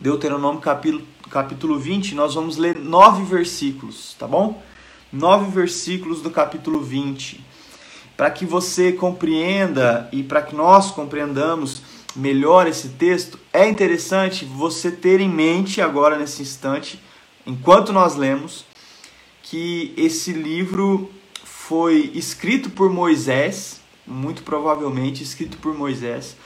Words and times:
Deuteronômio 0.00 0.60
capítulo, 0.60 1.02
capítulo 1.30 1.78
20, 1.78 2.14
nós 2.14 2.34
vamos 2.34 2.58
ler 2.58 2.78
nove 2.78 3.24
versículos, 3.24 4.14
tá 4.18 4.26
bom? 4.26 4.62
Nove 5.10 5.50
versículos 5.50 6.20
do 6.20 6.30
capítulo 6.30 6.82
20. 6.82 7.42
Para 8.14 8.30
que 8.30 8.44
você 8.44 8.92
compreenda 8.92 10.06
e 10.12 10.22
para 10.22 10.42
que 10.42 10.54
nós 10.54 10.90
compreendamos 10.90 11.82
melhor 12.14 12.66
esse 12.66 12.90
texto, 12.90 13.38
é 13.52 13.66
interessante 13.66 14.44
você 14.44 14.90
ter 14.90 15.20
em 15.20 15.30
mente 15.30 15.80
agora 15.80 16.18
nesse 16.18 16.42
instante, 16.42 17.00
enquanto 17.46 17.90
nós 17.92 18.16
lemos, 18.16 18.66
que 19.42 19.94
esse 19.96 20.32
livro 20.32 21.10
foi 21.42 22.10
escrito 22.14 22.68
por 22.68 22.90
Moisés, 22.90 23.80
muito 24.06 24.42
provavelmente 24.42 25.22
escrito 25.22 25.56
por 25.56 25.74
Moisés, 25.74 26.36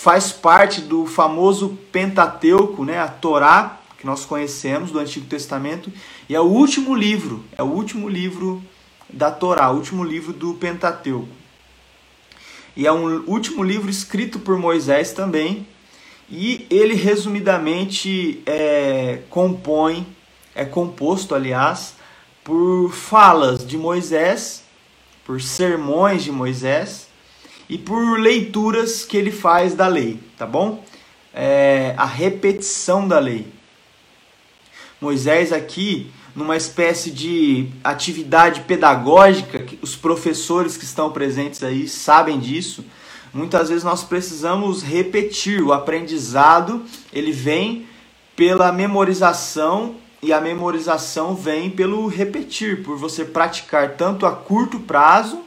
faz 0.00 0.32
parte 0.32 0.80
do 0.80 1.04
famoso 1.04 1.76
Pentateuco, 1.92 2.86
né, 2.86 2.98
a 2.98 3.06
Torá, 3.06 3.80
que 3.98 4.06
nós 4.06 4.24
conhecemos 4.24 4.90
do 4.90 4.98
Antigo 4.98 5.26
Testamento, 5.26 5.92
e 6.26 6.34
é 6.34 6.40
o 6.40 6.44
último 6.44 6.94
livro, 6.94 7.44
é 7.52 7.62
o 7.62 7.66
último 7.66 8.08
livro 8.08 8.62
da 9.10 9.30
Torá, 9.30 9.70
o 9.70 9.74
último 9.74 10.02
livro 10.02 10.32
do 10.32 10.54
Pentateuco. 10.54 11.28
E 12.74 12.86
é 12.86 12.92
um 12.92 13.24
último 13.26 13.62
livro 13.62 13.90
escrito 13.90 14.38
por 14.38 14.56
Moisés 14.56 15.12
também, 15.12 15.66
e 16.30 16.66
ele 16.70 16.94
resumidamente 16.94 18.42
é, 18.46 19.20
compõe, 19.28 20.06
é 20.54 20.64
composto, 20.64 21.34
aliás, 21.34 21.94
por 22.42 22.90
falas 22.90 23.66
de 23.66 23.76
Moisés, 23.76 24.64
por 25.26 25.42
sermões 25.42 26.24
de 26.24 26.32
Moisés 26.32 27.09
e 27.70 27.78
por 27.78 28.18
leituras 28.18 29.04
que 29.04 29.16
ele 29.16 29.30
faz 29.30 29.74
da 29.74 29.86
lei, 29.86 30.18
tá 30.36 30.44
bom? 30.44 30.84
É, 31.32 31.94
a 31.96 32.04
repetição 32.04 33.06
da 33.06 33.20
lei. 33.20 33.46
Moisés 35.00 35.52
aqui, 35.52 36.10
numa 36.34 36.56
espécie 36.56 37.12
de 37.12 37.68
atividade 37.84 38.62
pedagógica, 38.62 39.64
os 39.80 39.94
professores 39.94 40.76
que 40.76 40.82
estão 40.82 41.12
presentes 41.12 41.62
aí 41.62 41.86
sabem 41.86 42.40
disso. 42.40 42.84
Muitas 43.32 43.68
vezes 43.68 43.84
nós 43.84 44.02
precisamos 44.02 44.82
repetir 44.82 45.62
o 45.62 45.72
aprendizado, 45.72 46.84
ele 47.12 47.30
vem 47.30 47.86
pela 48.34 48.72
memorização 48.72 49.94
e 50.20 50.32
a 50.32 50.40
memorização 50.40 51.36
vem 51.36 51.70
pelo 51.70 52.08
repetir, 52.08 52.82
por 52.82 52.96
você 52.98 53.24
praticar 53.24 53.90
tanto 53.90 54.26
a 54.26 54.32
curto 54.32 54.80
prazo 54.80 55.40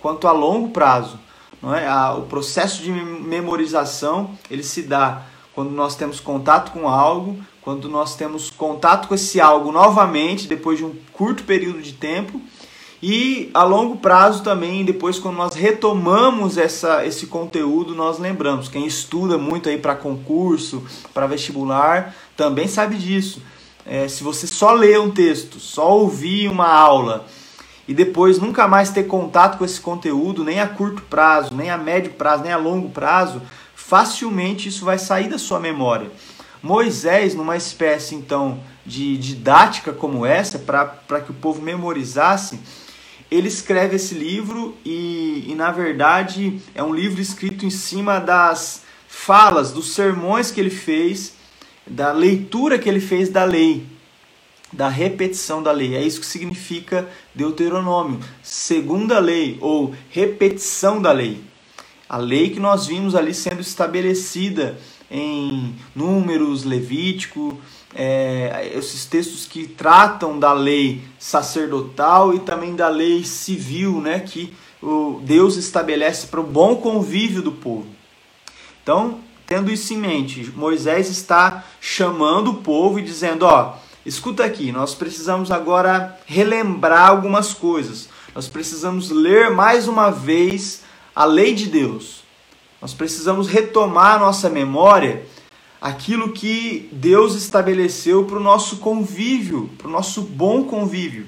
quanto 0.00 0.26
a 0.26 0.32
longo 0.32 0.70
prazo. 0.70 1.20
É? 1.62 2.18
o 2.18 2.22
processo 2.22 2.82
de 2.82 2.90
memorização 2.90 4.30
ele 4.50 4.64
se 4.64 4.82
dá 4.82 5.22
quando 5.54 5.70
nós 5.70 5.94
temos 5.94 6.18
contato 6.18 6.72
com 6.72 6.88
algo, 6.88 7.38
quando 7.60 7.88
nós 7.88 8.16
temos 8.16 8.50
contato 8.50 9.06
com 9.06 9.14
esse 9.14 9.40
algo 9.40 9.70
novamente 9.70 10.48
depois 10.48 10.78
de 10.78 10.84
um 10.84 10.92
curto 11.12 11.44
período 11.44 11.80
de 11.80 11.92
tempo 11.92 12.40
e 13.00 13.48
a 13.54 13.62
longo 13.62 13.96
prazo 13.98 14.42
também 14.42 14.84
depois 14.84 15.20
quando 15.20 15.36
nós 15.36 15.54
retomamos 15.54 16.58
essa, 16.58 17.06
esse 17.06 17.28
conteúdo 17.28 17.94
nós 17.94 18.18
lembramos 18.18 18.68
quem 18.68 18.84
estuda 18.84 19.38
muito 19.38 19.68
aí 19.68 19.78
para 19.78 19.94
concurso 19.94 20.82
para 21.14 21.28
vestibular 21.28 22.12
também 22.36 22.66
sabe 22.66 22.96
disso 22.96 23.40
é, 23.86 24.08
se 24.08 24.24
você 24.24 24.48
só 24.48 24.72
ler 24.72 24.98
um 24.98 25.10
texto 25.10 25.60
só 25.60 25.96
ouvir 25.96 26.48
uma 26.48 26.66
aula 26.66 27.24
e 27.92 27.94
depois 27.94 28.38
nunca 28.38 28.66
mais 28.66 28.88
ter 28.88 29.02
contato 29.02 29.58
com 29.58 29.66
esse 29.66 29.78
conteúdo, 29.78 30.42
nem 30.42 30.60
a 30.60 30.66
curto 30.66 31.02
prazo, 31.02 31.54
nem 31.54 31.68
a 31.68 31.76
médio 31.76 32.12
prazo, 32.12 32.42
nem 32.42 32.50
a 32.50 32.56
longo 32.56 32.88
prazo, 32.88 33.42
facilmente 33.74 34.70
isso 34.70 34.82
vai 34.82 34.98
sair 34.98 35.28
da 35.28 35.36
sua 35.36 35.60
memória. 35.60 36.10
Moisés, 36.62 37.34
numa 37.34 37.54
espécie 37.54 38.14
então 38.14 38.58
de 38.86 39.18
didática 39.18 39.92
como 39.92 40.24
essa, 40.24 40.58
para 40.58 41.20
que 41.20 41.32
o 41.32 41.34
povo 41.34 41.60
memorizasse, 41.60 42.58
ele 43.30 43.48
escreve 43.48 43.96
esse 43.96 44.14
livro 44.14 44.74
e, 44.86 45.44
e, 45.48 45.54
na 45.54 45.70
verdade, 45.70 46.62
é 46.74 46.82
um 46.82 46.94
livro 46.94 47.20
escrito 47.20 47.66
em 47.66 47.70
cima 47.70 48.18
das 48.18 48.84
falas, 49.06 49.70
dos 49.70 49.92
sermões 49.92 50.50
que 50.50 50.58
ele 50.58 50.70
fez, 50.70 51.34
da 51.86 52.10
leitura 52.10 52.78
que 52.78 52.88
ele 52.88 53.00
fez 53.00 53.28
da 53.28 53.44
lei 53.44 53.91
da 54.72 54.88
repetição 54.88 55.62
da 55.62 55.70
lei. 55.70 55.94
É 55.94 56.02
isso 56.02 56.20
que 56.20 56.26
significa 56.26 57.08
Deuteronômio, 57.34 58.20
segunda 58.42 59.18
lei 59.18 59.58
ou 59.60 59.94
repetição 60.10 61.00
da 61.00 61.12
lei. 61.12 61.40
A 62.08 62.16
lei 62.16 62.50
que 62.50 62.60
nós 62.60 62.86
vimos 62.86 63.14
ali 63.14 63.34
sendo 63.34 63.60
estabelecida 63.60 64.78
em 65.10 65.74
Números, 65.94 66.64
Levítico, 66.64 67.58
é, 67.94 68.72
esses 68.74 69.04
textos 69.04 69.46
que 69.46 69.66
tratam 69.66 70.38
da 70.38 70.52
lei 70.52 71.02
sacerdotal 71.18 72.34
e 72.34 72.40
também 72.40 72.74
da 72.74 72.88
lei 72.88 73.24
civil, 73.24 74.00
né, 74.00 74.20
que 74.20 74.52
o 74.82 75.20
Deus 75.22 75.56
estabelece 75.56 76.26
para 76.26 76.40
o 76.40 76.44
bom 76.44 76.76
convívio 76.76 77.42
do 77.42 77.52
povo. 77.52 77.86
Então, 78.82 79.20
tendo 79.46 79.70
isso 79.70 79.92
em 79.92 79.98
mente, 79.98 80.50
Moisés 80.56 81.08
está 81.08 81.64
chamando 81.80 82.50
o 82.50 82.54
povo 82.54 82.98
e 82.98 83.02
dizendo: 83.02 83.44
ó, 83.44 83.76
Escuta 84.04 84.44
aqui, 84.44 84.72
nós 84.72 84.96
precisamos 84.96 85.52
agora 85.52 86.18
relembrar 86.26 87.08
algumas 87.08 87.54
coisas. 87.54 88.08
Nós 88.34 88.48
precisamos 88.48 89.10
ler 89.10 89.50
mais 89.50 89.86
uma 89.86 90.10
vez 90.10 90.82
a 91.14 91.24
lei 91.24 91.54
de 91.54 91.66
Deus. 91.66 92.24
Nós 92.80 92.92
precisamos 92.92 93.46
retomar 93.46 94.16
a 94.16 94.18
nossa 94.18 94.50
memória 94.50 95.24
aquilo 95.80 96.32
que 96.32 96.88
Deus 96.92 97.36
estabeleceu 97.36 98.24
para 98.24 98.38
o 98.38 98.42
nosso 98.42 98.78
convívio, 98.78 99.70
para 99.78 99.86
o 99.86 99.90
nosso 99.90 100.22
bom 100.22 100.64
convívio. 100.64 101.26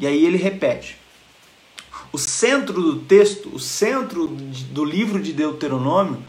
E 0.00 0.06
aí 0.06 0.24
ele 0.24 0.36
repete. 0.36 0.96
O 2.12 2.18
centro 2.18 2.80
do 2.80 2.96
texto, 3.00 3.50
o 3.54 3.60
centro 3.60 4.26
do 4.26 4.84
livro 4.84 5.22
de 5.22 5.32
Deuteronômio, 5.32 6.22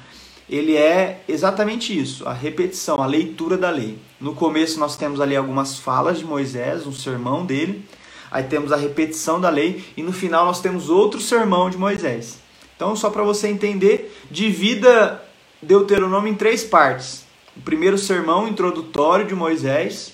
ele 0.50 0.76
é 0.76 1.22
exatamente 1.28 1.98
isso, 1.98 2.28
a 2.28 2.34
repetição, 2.34 3.02
a 3.02 3.06
leitura 3.06 3.58
da 3.58 3.70
lei. 3.70 3.98
No 4.20 4.34
começo 4.34 4.80
nós 4.80 4.98
temos 4.98 5.22
ali 5.22 5.36
algumas 5.36 5.78
falas 5.78 6.18
de 6.18 6.26
Moisés, 6.26 6.88
um 6.88 6.92
sermão 6.92 7.46
dele, 7.46 7.86
aí 8.32 8.44
temos 8.44 8.72
a 8.72 8.76
repetição 8.76 9.40
da 9.40 9.50
lei 9.50 9.84
e 9.96 10.02
no 10.02 10.12
final 10.12 10.46
nós 10.46 10.60
temos 10.60 10.90
outro 10.90 11.22
sermão 11.22 11.70
de 11.70 11.78
Moisés. 11.78 12.40
Então, 12.76 12.96
só 12.96 13.10
para 13.10 13.24
você 13.24 13.48
entender, 13.48 14.18
divida 14.32 15.22
Deuteronômio 15.62 16.32
em 16.32 16.36
três 16.36 16.64
partes. 16.64 17.26
O 17.56 17.62
primeiro 17.62 17.98
sermão 17.98 18.48
introdutório 18.48 19.28
de 19.28 19.36
Moisés, 19.36 20.14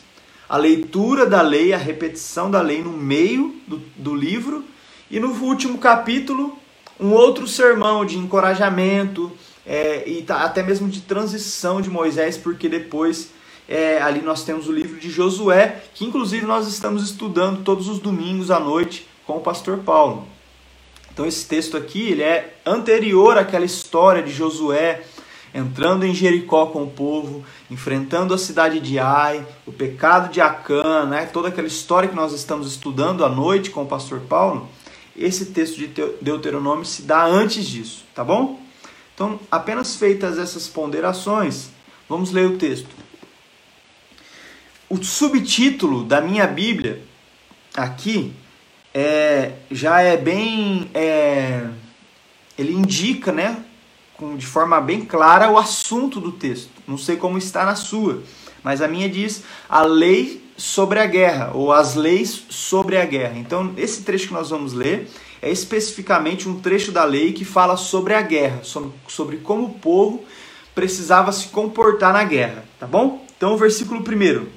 a 0.50 0.58
leitura 0.58 1.26
da 1.28 1.42
lei, 1.42 1.74
a 1.74 1.78
repetição 1.78 2.50
da 2.50 2.62
lei 2.62 2.82
no 2.82 2.92
meio 2.92 3.56
do, 3.68 3.78
do 3.96 4.16
livro, 4.16 4.64
e 5.10 5.20
no 5.20 5.30
último 5.30 5.78
capítulo, 5.78 6.58
um 7.00 7.12
outro 7.12 7.48
sermão 7.48 8.04
de 8.04 8.18
encorajamento, 8.18 9.32
é, 9.66 10.08
e 10.08 10.22
tá, 10.22 10.44
até 10.44 10.62
mesmo 10.62 10.88
de 10.88 11.02
transição 11.02 11.82
de 11.82 11.90
Moisés, 11.90 12.38
porque 12.38 12.70
depois 12.70 13.32
é, 13.68 14.02
ali 14.02 14.22
nós 14.22 14.44
temos 14.44 14.68
o 14.68 14.72
livro 14.72 15.00
de 15.00 15.10
Josué, 15.10 15.84
que 15.94 16.06
inclusive 16.06 16.46
nós 16.46 16.68
estamos 16.68 17.04
estudando 17.04 17.64
todos 17.64 17.88
os 17.88 18.00
domingos 18.00 18.52
à 18.52 18.60
noite 18.60 19.08
com 19.26 19.38
o 19.38 19.42
pastor 19.42 19.80
Paulo. 19.80 20.28
Então 21.12 21.26
esse 21.26 21.48
texto 21.48 21.78
aqui 21.78 22.10
ele 22.10 22.24
é 22.24 22.56
anterior 22.66 23.38
àquela 23.38 23.66
história 23.66 24.22
de 24.22 24.32
Josué 24.32 25.04
entrando 25.56 26.06
em 26.06 26.14
Jericó 26.14 26.66
com 26.66 26.84
o 26.84 26.90
povo, 26.90 27.46
enfrentando 27.72 28.34
a 28.34 28.38
cidade 28.38 28.82
de 28.82 29.00
Ai, 29.00 29.48
o 29.66 29.72
pecado 29.72 30.30
de 30.30 30.42
Acã, 30.42 31.06
né? 31.06 31.26
toda 31.32 31.48
aquela 31.48 31.68
história 31.68 32.10
que 32.10 32.16
nós 32.16 32.34
estamos 32.34 32.68
estudando 32.68 33.24
à 33.24 33.30
noite 33.30 33.70
com 33.70 33.84
o 33.84 33.88
pastor 33.88 34.20
Paulo. 34.20 34.68
Esse 35.16 35.46
texto 35.46 35.78
de 35.78 35.88
Deuteronômio 36.22 36.84
se 36.84 37.04
dá 37.04 37.24
antes 37.24 37.66
disso, 37.66 38.04
tá 38.14 38.22
bom? 38.22 38.60
Então, 39.16 39.40
apenas 39.50 39.96
feitas 39.96 40.38
essas 40.38 40.68
ponderações, 40.68 41.70
vamos 42.08 42.32
ler 42.32 42.48
o 42.48 42.58
texto. 42.58 42.90
O 44.90 45.02
subtítulo 45.02 46.04
da 46.04 46.20
minha 46.20 46.46
Bíblia 46.46 47.02
aqui 47.74 48.34
é, 48.94 49.54
já 49.72 50.02
é 50.02 50.18
bem. 50.18 50.92
É, 50.94 51.66
ele 52.58 52.74
indica, 52.74 53.32
né, 53.32 53.64
com, 54.18 54.36
de 54.36 54.46
forma 54.46 54.80
bem 54.82 55.06
clara, 55.06 55.50
o 55.50 55.58
assunto 55.58 56.20
do 56.20 56.34
texto. 56.34 56.72
Não 56.86 56.98
sei 56.98 57.16
como 57.16 57.38
está 57.38 57.66
na 57.66 57.76
sua, 57.76 58.22
mas 58.62 58.82
a 58.82 58.88
minha 58.88 59.10
diz 59.10 59.44
a 59.70 59.82
lei 59.82 60.44
sobre 60.58 61.00
a 61.00 61.06
guerra, 61.06 61.52
ou 61.54 61.72
as 61.72 61.96
leis 61.96 62.44
sobre 62.50 62.98
a 62.98 63.06
guerra. 63.06 63.38
Então, 63.38 63.74
esse 63.78 64.04
trecho 64.04 64.28
que 64.28 64.34
nós 64.34 64.50
vamos 64.50 64.74
ler 64.74 65.10
é 65.46 65.52
especificamente 65.52 66.50
um 66.50 66.60
trecho 66.60 66.92
da 66.92 67.04
lei 67.04 67.32
que 67.32 67.46
fala 67.46 67.78
sobre 67.78 68.16
a 68.16 68.22
guerra, 68.24 68.64
sobre 69.08 69.38
como 69.38 69.66
o 69.66 69.74
povo 69.76 70.26
precisava 70.74 71.32
se 71.32 71.50
comportar 71.50 72.12
na 72.12 72.24
guerra, 72.24 72.66
tá 72.80 72.88
bom? 72.88 73.24
Então, 73.38 73.54
o 73.54 73.58
versículo 73.58 74.00
1 74.02 74.48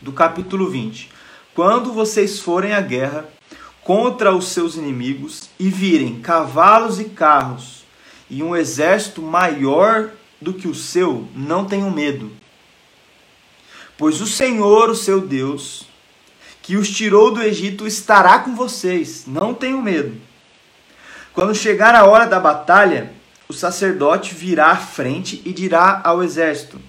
do 0.00 0.10
capítulo 0.10 0.68
20. 0.68 1.08
Quando 1.54 1.92
vocês 1.92 2.40
forem 2.40 2.74
à 2.74 2.80
guerra 2.80 3.28
contra 3.84 4.34
os 4.34 4.48
seus 4.48 4.74
inimigos 4.74 5.48
e 5.56 5.68
virem 5.68 6.20
cavalos 6.20 6.98
e 6.98 7.04
carros 7.04 7.84
e 8.28 8.42
um 8.42 8.56
exército 8.56 9.22
maior 9.22 10.10
do 10.40 10.52
que 10.52 10.66
o 10.66 10.74
seu, 10.74 11.28
não 11.32 11.64
tenham 11.64 11.92
medo. 11.92 12.28
Pois 13.96 14.20
o 14.20 14.26
Senhor, 14.26 14.90
o 14.90 14.96
seu 14.96 15.20
Deus, 15.20 15.86
que 16.62 16.76
os 16.76 16.88
tirou 16.88 17.32
do 17.32 17.42
Egito, 17.42 17.86
estará 17.86 18.38
com 18.38 18.54
vocês. 18.54 19.24
Não 19.26 19.52
tenham 19.52 19.82
medo. 19.82 20.16
Quando 21.34 21.54
chegar 21.54 21.94
a 21.94 22.04
hora 22.04 22.26
da 22.26 22.38
batalha, 22.38 23.12
o 23.48 23.52
sacerdote 23.52 24.34
virá 24.34 24.68
à 24.68 24.76
frente 24.76 25.42
e 25.44 25.52
dirá 25.52 26.00
ao 26.04 26.22
exército: 26.22 26.80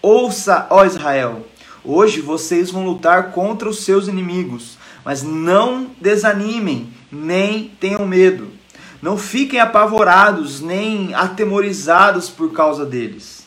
Ouça, 0.00 0.66
ó 0.70 0.84
Israel, 0.84 1.46
hoje 1.84 2.20
vocês 2.20 2.70
vão 2.70 2.84
lutar 2.84 3.32
contra 3.32 3.68
os 3.68 3.84
seus 3.84 4.08
inimigos, 4.08 4.78
mas 5.04 5.22
não 5.22 5.90
desanimem, 6.00 6.92
nem 7.12 7.68
tenham 7.78 8.06
medo. 8.06 8.48
Não 9.02 9.16
fiquem 9.16 9.60
apavorados, 9.60 10.60
nem 10.60 11.14
atemorizados 11.14 12.28
por 12.28 12.52
causa 12.52 12.84
deles. 12.84 13.39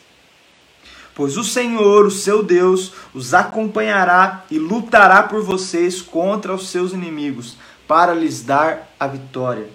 Pois 1.16 1.38
o 1.38 1.44
Senhor, 1.44 2.06
o 2.06 2.12
seu 2.12 2.42
Deus, 2.42 2.92
os 3.14 3.34
acompanhará 3.34 4.44
e 4.50 4.58
lutará 4.58 5.24
por 5.24 5.44
vocês 5.44 6.02
contra 6.02 6.54
os 6.54 6.70
seus 6.70 6.92
inimigos, 6.92 7.58
para 7.88 8.14
lhes 8.14 8.42
dar 8.42 8.90
a 9.00 9.06
vitória. 9.06 9.70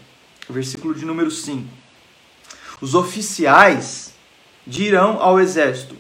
Versículo 0.49 0.95
de 0.95 1.05
número 1.05 1.31
5. 1.31 1.69
Os 2.81 2.95
oficiais 2.95 4.15
dirão 4.67 5.21
ao 5.21 5.39
exército: 5.39 5.95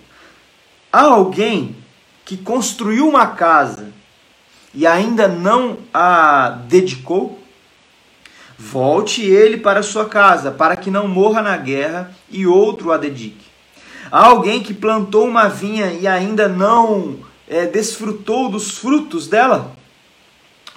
Há 0.92 1.02
alguém 1.02 1.76
que 2.24 2.36
construiu 2.36 3.08
uma 3.08 3.28
casa 3.28 3.92
e 4.74 4.86
ainda 4.86 5.28
não 5.28 5.78
a 5.94 6.50
dedicou? 6.66 7.38
Volte 8.58 9.22
ele 9.22 9.56
para 9.58 9.84
sua 9.84 10.08
casa, 10.08 10.50
para 10.50 10.76
que 10.76 10.90
não 10.90 11.06
morra 11.06 11.40
na 11.42 11.56
guerra 11.56 12.12
e 12.28 12.44
outro 12.44 12.90
a 12.90 12.96
dedique. 12.96 13.47
Alguém 14.10 14.62
que 14.62 14.72
plantou 14.72 15.26
uma 15.26 15.48
vinha 15.48 15.92
e 15.92 16.06
ainda 16.06 16.48
não 16.48 17.18
é, 17.46 17.66
desfrutou 17.66 18.48
dos 18.48 18.78
frutos 18.78 19.26
dela? 19.26 19.76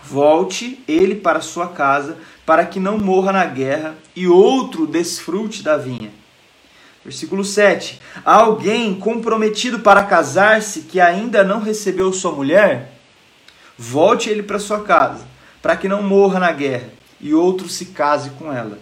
Volte 0.03 0.83
ele 0.87 1.15
para 1.15 1.41
sua 1.41 1.67
casa, 1.67 2.17
para 2.45 2.65
que 2.65 2.79
não 2.79 2.97
morra 2.97 3.31
na 3.31 3.45
guerra 3.45 3.95
e 4.15 4.27
outro 4.27 4.87
desfrute 4.87 5.63
da 5.63 5.77
vinha. 5.77 6.11
Versículo 7.03 7.43
7. 7.43 7.99
Há 8.25 8.35
alguém 8.35 8.93
comprometido 8.95 9.79
para 9.79 10.03
casar-se 10.03 10.81
que 10.81 10.99
ainda 10.99 11.43
não 11.43 11.59
recebeu 11.59 12.11
sua 12.11 12.31
mulher? 12.31 12.93
Volte 13.77 14.29
ele 14.29 14.43
para 14.43 14.59
sua 14.59 14.83
casa, 14.83 15.25
para 15.61 15.75
que 15.75 15.87
não 15.87 16.03
morra 16.03 16.39
na 16.39 16.51
guerra 16.51 16.89
e 17.19 17.33
outro 17.33 17.69
se 17.69 17.85
case 17.87 18.31
com 18.31 18.51
ela. 18.51 18.77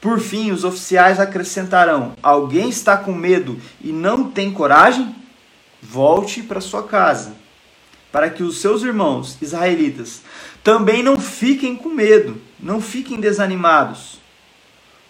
Por 0.00 0.20
fim, 0.20 0.52
os 0.52 0.64
oficiais 0.64 1.18
acrescentarão: 1.18 2.14
Alguém 2.22 2.68
está 2.68 2.96
com 2.96 3.12
medo 3.12 3.60
e 3.80 3.92
não 3.92 4.30
tem 4.30 4.52
coragem? 4.52 5.14
Volte 5.82 6.42
para 6.42 6.60
sua 6.60 6.82
casa, 6.82 7.34
para 8.10 8.30
que 8.30 8.42
os 8.42 8.60
seus 8.60 8.82
irmãos 8.82 9.36
israelitas 9.40 10.22
também 10.62 11.02
não 11.02 11.18
fiquem 11.18 11.76
com 11.76 11.88
medo, 11.88 12.40
não 12.60 12.80
fiquem 12.80 13.20
desanimados. 13.20 14.18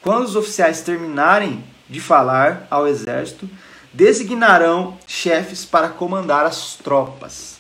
Quando 0.01 0.25
os 0.25 0.37
oficiais 0.37 0.83
terminarem 0.83 1.65
de 1.89 2.01
falar 2.01 2.67
ao 2.71 2.87
exército, 2.87 3.49
designarão 3.93 4.97
chefes 5.07 5.65
para 5.65 5.89
comandar 5.89 6.47
as 6.47 6.75
tropas. 6.75 7.59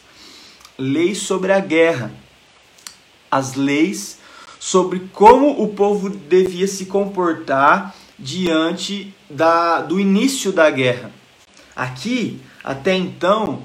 Leis 0.79 1.19
sobre 1.19 1.53
a 1.53 1.61
guerra. 1.61 2.13
As 3.31 3.55
leis 3.55 4.18
sobre 4.59 5.09
como 5.13 5.63
o 5.63 5.69
povo 5.69 6.11
devia 6.11 6.67
se 6.67 6.87
comportar 6.87 7.95
diante 8.19 9.15
da, 9.31 9.81
do 9.81 10.01
início 10.01 10.53
da 10.53 10.69
guerra. 10.71 11.11
Aqui, 11.77 12.41
até 12.65 12.95
então, 12.95 13.63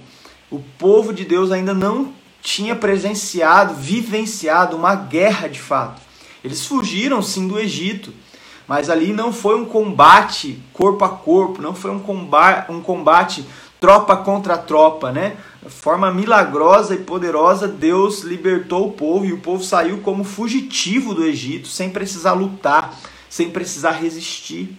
o 0.51 0.60
povo 0.78 1.12
de 1.12 1.25
Deus 1.25 1.51
ainda 1.51 1.74
não 1.74 2.13
tinha 2.42 2.75
presenciado, 2.75 3.74
vivenciado 3.74 4.75
uma 4.75 4.95
guerra 4.95 5.48
de 5.48 5.60
fato. 5.60 6.01
Eles 6.44 6.66
fugiram 6.66 7.22
sim 7.22 7.48
do 7.48 7.57
Egito, 7.57 8.13
mas 8.68 8.90
ali 8.90 9.13
não 9.13 9.34
foi 9.34 9.56
um 9.60 9.66
combate 9.66 10.62
corpo 10.74 11.04
a 11.06 11.10
corpo, 11.10 11.62
não 11.62 11.74
foi 11.74 11.92
um 11.92 12.00
combate, 12.00 12.72
um 12.72 12.81
combate 12.81 13.45
tropa 13.80 14.16
contra 14.18 14.57
tropa, 14.57 15.12
né? 15.12 15.38
Forma 15.69 16.12
milagrosa 16.12 16.95
e 16.95 17.00
poderosa, 17.00 17.68
Deus 17.68 18.21
libertou 18.21 18.88
o 18.88 18.92
povo 18.92 19.25
e 19.25 19.33
o 19.33 19.39
povo 19.39 19.63
saiu 19.63 20.00
como 20.00 20.24
fugitivo 20.24 21.13
do 21.13 21.25
Egito, 21.25 21.68
sem 21.68 21.89
precisar 21.89 22.33
lutar, 22.33 22.98
sem 23.30 23.50
precisar 23.50 23.92
resistir. 23.92 24.77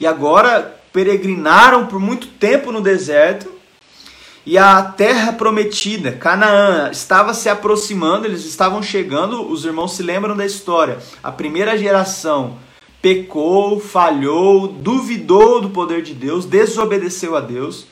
E 0.00 0.06
agora 0.06 0.80
peregrinaram 0.92 1.86
por 1.86 2.00
muito 2.00 2.26
tempo 2.26 2.72
no 2.72 2.80
deserto 2.80 3.62
e 4.44 4.58
a 4.58 4.82
terra 4.82 5.32
prometida, 5.32 6.10
Canaã, 6.10 6.90
estava 6.90 7.32
se 7.32 7.48
aproximando, 7.48 8.26
eles 8.26 8.44
estavam 8.44 8.82
chegando. 8.82 9.48
Os 9.48 9.64
irmãos 9.64 9.94
se 9.94 10.02
lembram 10.02 10.36
da 10.36 10.44
história. 10.44 10.98
A 11.22 11.30
primeira 11.30 11.78
geração 11.78 12.56
pecou, 13.00 13.78
falhou, 13.78 14.66
duvidou 14.66 15.60
do 15.60 15.70
poder 15.70 16.02
de 16.02 16.12
Deus, 16.12 16.44
desobedeceu 16.44 17.36
a 17.36 17.40
Deus. 17.40 17.86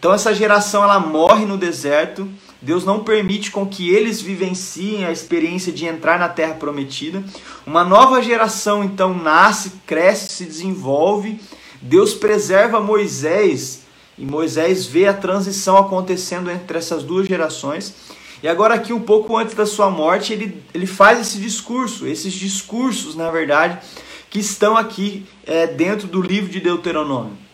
Então 0.00 0.14
essa 0.14 0.34
geração 0.34 0.82
ela 0.82 0.98
morre 0.98 1.44
no 1.44 1.58
deserto. 1.58 2.26
Deus 2.62 2.86
não 2.86 3.04
permite 3.04 3.50
com 3.50 3.66
que 3.66 3.94
eles 3.94 4.18
vivenciem 4.18 5.04
a 5.04 5.12
experiência 5.12 5.70
de 5.70 5.84
entrar 5.84 6.18
na 6.18 6.26
terra 6.26 6.54
prometida. 6.54 7.22
Uma 7.66 7.84
nova 7.84 8.22
geração 8.22 8.82
então 8.82 9.12
nasce, 9.12 9.72
cresce, 9.86 10.32
se 10.32 10.46
desenvolve. 10.46 11.38
Deus 11.82 12.14
preserva 12.14 12.80
Moisés 12.80 13.82
e 14.16 14.24
Moisés 14.24 14.86
vê 14.86 15.06
a 15.06 15.12
transição 15.12 15.76
acontecendo 15.76 16.50
entre 16.50 16.78
essas 16.78 17.02
duas 17.02 17.26
gerações. 17.26 17.94
E 18.42 18.48
agora 18.48 18.74
aqui 18.74 18.94
um 18.94 19.00
pouco 19.00 19.36
antes 19.36 19.54
da 19.54 19.66
sua 19.66 19.90
morte, 19.90 20.32
ele, 20.32 20.62
ele 20.72 20.86
faz 20.86 21.20
esse 21.20 21.38
discurso, 21.38 22.06
esses 22.06 22.32
discursos, 22.32 23.14
na 23.14 23.30
verdade, 23.30 23.78
que 24.30 24.38
estão 24.38 24.78
aqui 24.78 25.26
é, 25.46 25.66
dentro 25.66 26.08
do 26.08 26.22
livro 26.22 26.50
de 26.50 26.58
Deuteronômio. 26.58 27.49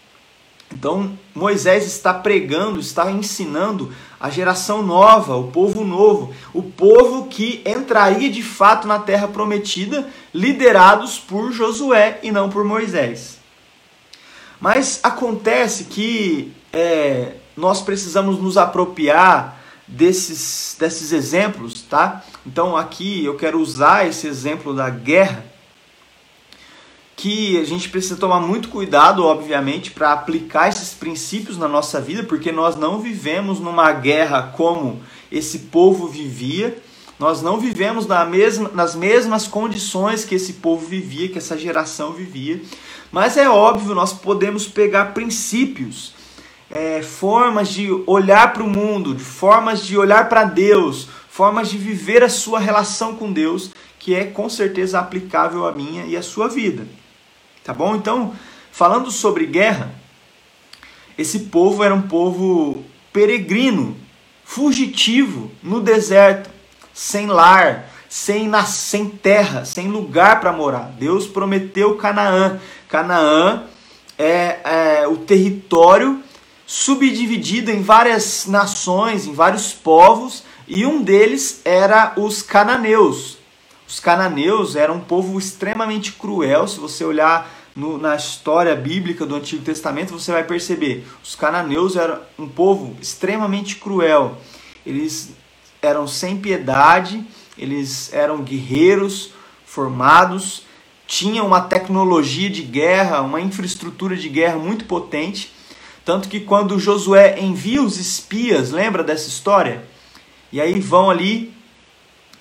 Então, 0.73 1.17
Moisés 1.35 1.87
está 1.87 2.13
pregando, 2.13 2.81
está 2.81 3.11
ensinando 3.11 3.93
a 4.19 4.29
geração 4.31 4.83
nova, 4.83 5.37
o 5.37 5.51
povo 5.51 5.85
novo, 5.85 6.35
o 6.53 6.63
povo 6.63 7.27
que 7.27 7.63
entraria 7.65 8.31
de 8.31 8.43
fato 8.43 8.89
na 8.89 8.99
terra 8.99 9.29
prometida, 9.29 10.09
liderados 10.35 11.19
por 11.19 11.53
Josué 11.53 12.19
e 12.23 12.31
não 12.31 12.49
por 12.51 12.65
Moisés. 12.65 13.39
Mas 14.61 15.01
acontece 15.03 15.85
que 15.85 16.53
é, 16.73 17.35
nós 17.57 17.81
precisamos 17.81 18.39
nos 18.39 18.57
apropriar 18.57 19.61
desses, 19.87 20.77
desses 20.79 21.13
exemplos, 21.13 21.83
tá? 21.83 22.25
Então 22.45 22.77
aqui 22.77 23.25
eu 23.25 23.37
quero 23.37 23.61
usar 23.61 24.07
esse 24.07 24.27
exemplo 24.27 24.75
da 24.75 24.91
guerra 24.91 25.45
que 27.17 27.59
a 27.59 27.65
gente 27.65 27.89
precisa 27.89 28.17
tomar 28.17 28.41
muito 28.41 28.69
cuidado, 28.69 29.25
obviamente, 29.25 29.91
para 29.91 30.13
aplicar 30.13 30.69
esses 30.69 30.93
princípios 30.93 31.57
na 31.57 31.67
nossa 31.67 31.99
vida, 31.99 32.23
porque 32.23 32.53
nós 32.53 32.77
não 32.77 33.01
vivemos 33.01 33.59
numa 33.59 33.91
guerra 33.91 34.53
como 34.55 35.01
esse 35.33 35.61
povo 35.61 36.07
vivia, 36.07 36.77
nós 37.19 37.41
não 37.41 37.59
vivemos 37.59 38.07
na 38.07 38.27
mesma, 38.27 38.71
nas 38.75 38.95
mesmas 38.95 39.49
condições 39.49 40.27
que 40.27 40.35
esse 40.35 40.55
povo 40.55 40.87
vivia, 40.87 41.31
que 41.31 41.39
essa 41.39 41.57
geração 41.57 42.13
vivia, 42.13 42.61
mas 43.11 43.39
é 43.39 43.49
óbvio, 43.49 43.95
nós 43.95 44.13
podemos 44.13 44.69
pegar 44.69 45.15
princípios, 45.15 46.13
é, 46.71 47.01
formas 47.01 47.69
de 47.71 47.91
olhar 48.07 48.53
para 48.53 48.63
o 48.63 48.69
mundo, 48.69 49.15
de 49.15 49.25
formas 49.25 49.87
de 49.87 49.97
olhar 49.97 50.29
para 50.29 50.45
Deus, 50.45 51.09
formas 51.31 51.71
de 51.71 51.79
viver 51.79 52.23
a 52.23 52.29
sua 52.29 52.59
relação 52.59 53.17
com 53.17 53.33
Deus, 53.33 53.71
que 53.99 54.15
é 54.15 54.25
com 54.25 54.51
certeza 54.51 54.99
aplicável 54.99 55.67
à 55.67 55.73
minha 55.73 56.05
e 56.05 56.15
à 56.15 56.23
sua 56.23 56.49
vida. 56.49 56.87
Tá 57.67 57.75
bom? 57.75 57.97
Então, 57.97 58.33
falando 58.71 59.11
sobre 59.11 59.45
guerra, 59.45 59.93
esse 61.19 61.41
povo 61.41 61.83
era 61.83 61.93
um 61.93 62.03
povo 62.03 62.85
peregrino, 63.13 63.97
fugitivo 64.45 65.51
no 65.61 65.81
deserto, 65.81 66.49
sem 66.95 67.27
lar, 67.27 67.91
sem, 68.09 68.49
sem 68.67 69.09
terra, 69.09 69.65
sem 69.65 69.89
lugar 69.89 70.39
para 70.39 70.53
morar. 70.53 70.93
Deus 70.97 71.27
prometeu 71.27 71.97
Canaã. 71.97 72.61
Canaã 72.89 73.65
é, 74.17 75.01
é 75.01 75.09
o 75.09 75.17
território 75.17 76.23
subdividido 76.65 77.73
em 77.73 77.83
várias 77.83 78.47
nações, 78.47 79.27
em 79.27 79.35
vários 79.35 79.73
povos, 79.73 80.45
e 80.69 80.87
um 80.87 81.03
deles 81.03 81.63
era 81.65 82.13
os 82.17 82.43
cananeus. 82.43 83.39
Os 83.89 84.01
cananeus 84.01 84.75
eram 84.75 84.97
um 84.97 85.01
povo 85.01 85.39
extremamente 85.39 86.13
cruel. 86.13 86.67
Se 86.67 86.79
você 86.79 87.05
olhar 87.05 87.49
no, 87.77 87.99
na 87.99 88.17
história 88.17 88.75
bíblica 88.75 89.27
do 89.27 89.37
Antigo 89.37 89.63
Testamento, 89.63 90.19
você 90.19 90.33
vai 90.33 90.43
perceber: 90.43 91.07
os 91.23 91.35
cananeus 91.35 91.95
eram 91.95 92.21
um 92.39 92.49
povo 92.49 92.97
extremamente 93.01 93.77
cruel. 93.77 94.39
Eles 94.85 95.33
eram 95.83 96.09
sem 96.09 96.39
piedade, 96.39 97.23
eles 97.59 98.13
eram 98.15 98.43
guerreiros 98.43 99.33
formados, 99.67 100.63
tinham 101.07 101.47
uma 101.47 101.61
tecnologia 101.61 102.49
de 102.49 102.63
guerra, 102.63 103.21
uma 103.21 103.41
infraestrutura 103.41 104.17
de 104.17 104.29
guerra 104.31 104.57
muito 104.57 104.87
potente. 104.87 105.53
Tanto 106.03 106.29
que 106.29 106.41
quando 106.41 106.79
Josué 106.79 107.39
envia 107.41 107.83
os 107.83 107.99
espias, 107.99 108.71
lembra 108.71 109.05
dessa 109.05 109.29
história? 109.29 109.85
E 110.53 110.61
aí 110.61 110.79
vão 110.81 111.11
ali 111.11 111.53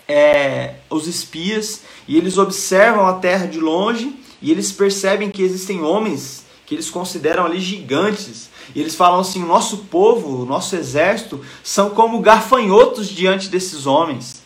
é, 0.07 0.75
os 0.89 1.07
espias 1.07 1.81
e 2.07 2.15
eles 2.15 2.37
observam 2.37 3.07
a 3.07 3.13
terra 3.13 3.47
de 3.47 3.59
longe 3.59 4.15
e 4.41 4.51
eles 4.51 4.71
percebem 4.71 5.31
que 5.31 5.41
existem 5.41 5.81
homens 5.81 6.45
que 6.65 6.73
eles 6.73 6.89
consideram 6.89 7.45
ali 7.45 7.59
gigantes. 7.59 8.49
E 8.73 8.79
eles 8.79 8.95
falam 8.95 9.19
assim: 9.19 9.43
o 9.43 9.47
nosso 9.47 9.77
povo, 9.89 10.41
o 10.41 10.45
nosso 10.45 10.75
exército, 10.75 11.41
são 11.63 11.91
como 11.91 12.21
gafanhotos 12.21 13.07
diante 13.07 13.49
desses 13.49 13.85
homens. 13.85 14.43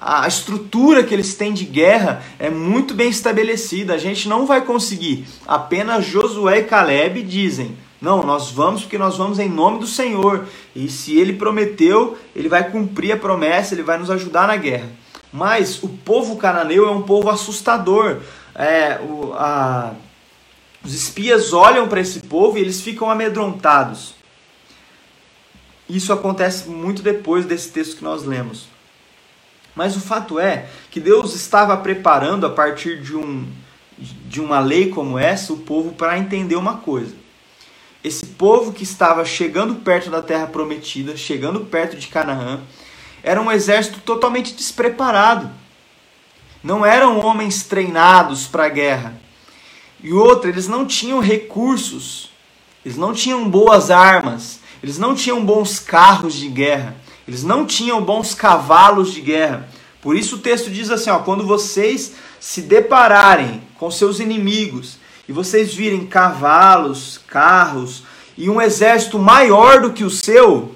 A 0.00 0.26
estrutura 0.26 1.02
que 1.02 1.14
eles 1.14 1.34
têm 1.34 1.54
de 1.54 1.64
guerra 1.64 2.22
é 2.38 2.50
muito 2.50 2.92
bem 2.92 3.08
estabelecida. 3.08 3.94
A 3.94 3.98
gente 3.98 4.28
não 4.28 4.44
vai 4.44 4.60
conseguir. 4.60 5.26
Apenas 5.46 6.04
Josué 6.04 6.58
e 6.58 6.64
Caleb 6.64 7.22
dizem: 7.22 7.76
não, 8.00 8.22
nós 8.22 8.50
vamos 8.50 8.82
porque 8.82 8.98
nós 8.98 9.16
vamos 9.16 9.38
em 9.38 9.48
nome 9.48 9.78
do 9.78 9.86
Senhor. 9.86 10.46
E 10.74 10.90
se 10.90 11.16
ele 11.18 11.32
prometeu, 11.32 12.18
ele 12.34 12.48
vai 12.48 12.68
cumprir 12.70 13.12
a 13.12 13.16
promessa, 13.16 13.74
ele 13.74 13.82
vai 13.82 13.96
nos 13.96 14.10
ajudar 14.10 14.48
na 14.48 14.56
guerra. 14.56 14.90
Mas 15.32 15.82
o 15.82 15.88
povo 15.88 16.36
cananeu 16.36 16.86
é 16.86 16.90
um 16.90 17.02
povo 17.02 17.30
assustador. 17.30 18.18
É, 18.54 18.98
o, 19.00 19.32
a, 19.34 19.94
os 20.84 20.94
espias 20.94 21.52
olham 21.52 21.88
para 21.88 22.00
esse 22.00 22.20
povo 22.20 22.58
e 22.58 22.60
eles 22.60 22.80
ficam 22.80 23.10
amedrontados. 23.10 24.14
Isso 25.88 26.12
acontece 26.12 26.68
muito 26.68 27.02
depois 27.02 27.44
desse 27.44 27.70
texto 27.70 27.96
que 27.96 28.04
nós 28.04 28.24
lemos. 28.24 28.68
Mas 29.74 29.96
o 29.96 30.00
fato 30.00 30.38
é 30.38 30.66
que 30.90 31.00
Deus 31.00 31.34
estava 31.34 31.76
preparando 31.76 32.46
a 32.46 32.50
partir 32.50 33.02
de, 33.02 33.16
um, 33.16 33.46
de 33.98 34.40
uma 34.40 34.60
lei 34.60 34.88
como 34.88 35.18
essa 35.18 35.52
o 35.52 35.58
povo 35.58 35.92
para 35.92 36.18
entender 36.18 36.56
uma 36.56 36.78
coisa 36.78 37.24
esse 38.04 38.26
povo 38.26 38.70
que 38.70 38.82
estava 38.82 39.24
chegando 39.24 39.76
perto 39.76 40.10
da 40.10 40.20
terra 40.20 40.46
prometida, 40.46 41.16
chegando 41.16 41.60
perto 41.60 41.96
de 41.96 42.08
Canaã, 42.08 42.60
era 43.22 43.40
um 43.40 43.50
exército 43.50 43.98
totalmente 44.00 44.52
despreparado. 44.52 45.50
Não 46.64 46.84
eram 46.84 47.20
homens 47.20 47.62
treinados 47.62 48.46
para 48.46 48.64
a 48.64 48.70
guerra. 48.70 49.20
E 50.02 50.14
outra, 50.14 50.48
eles 50.48 50.66
não 50.66 50.86
tinham 50.86 51.20
recursos, 51.20 52.30
eles 52.82 52.96
não 52.96 53.12
tinham 53.12 53.46
boas 53.50 53.90
armas, 53.90 54.60
eles 54.82 54.96
não 54.96 55.14
tinham 55.14 55.44
bons 55.44 55.78
carros 55.78 56.32
de 56.32 56.48
guerra, 56.48 56.96
eles 57.28 57.42
não 57.42 57.66
tinham 57.66 58.02
bons 58.02 58.34
cavalos 58.34 59.12
de 59.12 59.20
guerra. 59.20 59.68
Por 60.00 60.16
isso 60.16 60.36
o 60.36 60.38
texto 60.38 60.70
diz 60.70 60.90
assim: 60.90 61.10
ó, 61.10 61.18
quando 61.18 61.46
vocês 61.46 62.14
se 62.40 62.62
depararem 62.62 63.62
com 63.78 63.90
seus 63.90 64.18
inimigos 64.18 64.96
e 65.28 65.32
vocês 65.32 65.74
virem 65.74 66.06
cavalos, 66.06 67.20
carros 67.26 68.04
e 68.38 68.48
um 68.48 68.58
exército 68.58 69.18
maior 69.18 69.82
do 69.82 69.92
que 69.92 70.04
o 70.04 70.08
seu, 70.08 70.74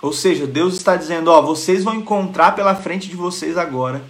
ou 0.00 0.14
seja, 0.14 0.46
Deus 0.46 0.76
está 0.76 0.96
dizendo, 0.96 1.30
ó, 1.30 1.42
vocês 1.42 1.84
vão 1.84 1.94
encontrar 1.94 2.54
pela 2.54 2.74
frente 2.74 3.06
de 3.06 3.16
vocês 3.16 3.58
agora 3.58 4.02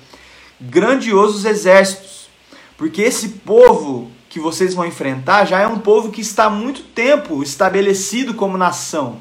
grandiosos 0.61 1.45
exércitos, 1.45 2.29
porque 2.77 3.03
esse 3.03 3.29
povo 3.29 4.11
que 4.29 4.39
vocês 4.39 4.75
vão 4.75 4.87
enfrentar 4.87 5.45
já 5.45 5.61
é 5.61 5.67
um 5.67 5.79
povo 5.79 6.11
que 6.11 6.21
está 6.21 6.45
há 6.45 6.51
muito 6.51 6.83
tempo 6.83 7.43
estabelecido 7.43 8.35
como 8.35 8.57
nação. 8.57 9.19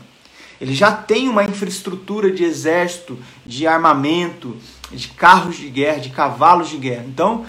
Ele 0.62 0.74
já 0.76 0.92
tem 0.92 1.30
uma 1.30 1.44
infraestrutura 1.44 2.32
de 2.32 2.44
exército, 2.44 3.18
de 3.46 3.66
armamento, 3.66 4.58
de 4.92 5.08
carros 5.08 5.56
de 5.56 5.70
guerra, 5.70 6.00
de 6.00 6.10
cavalos 6.10 6.70
de 6.70 6.78
guerra. 6.78 7.06
Então, 7.08 7.46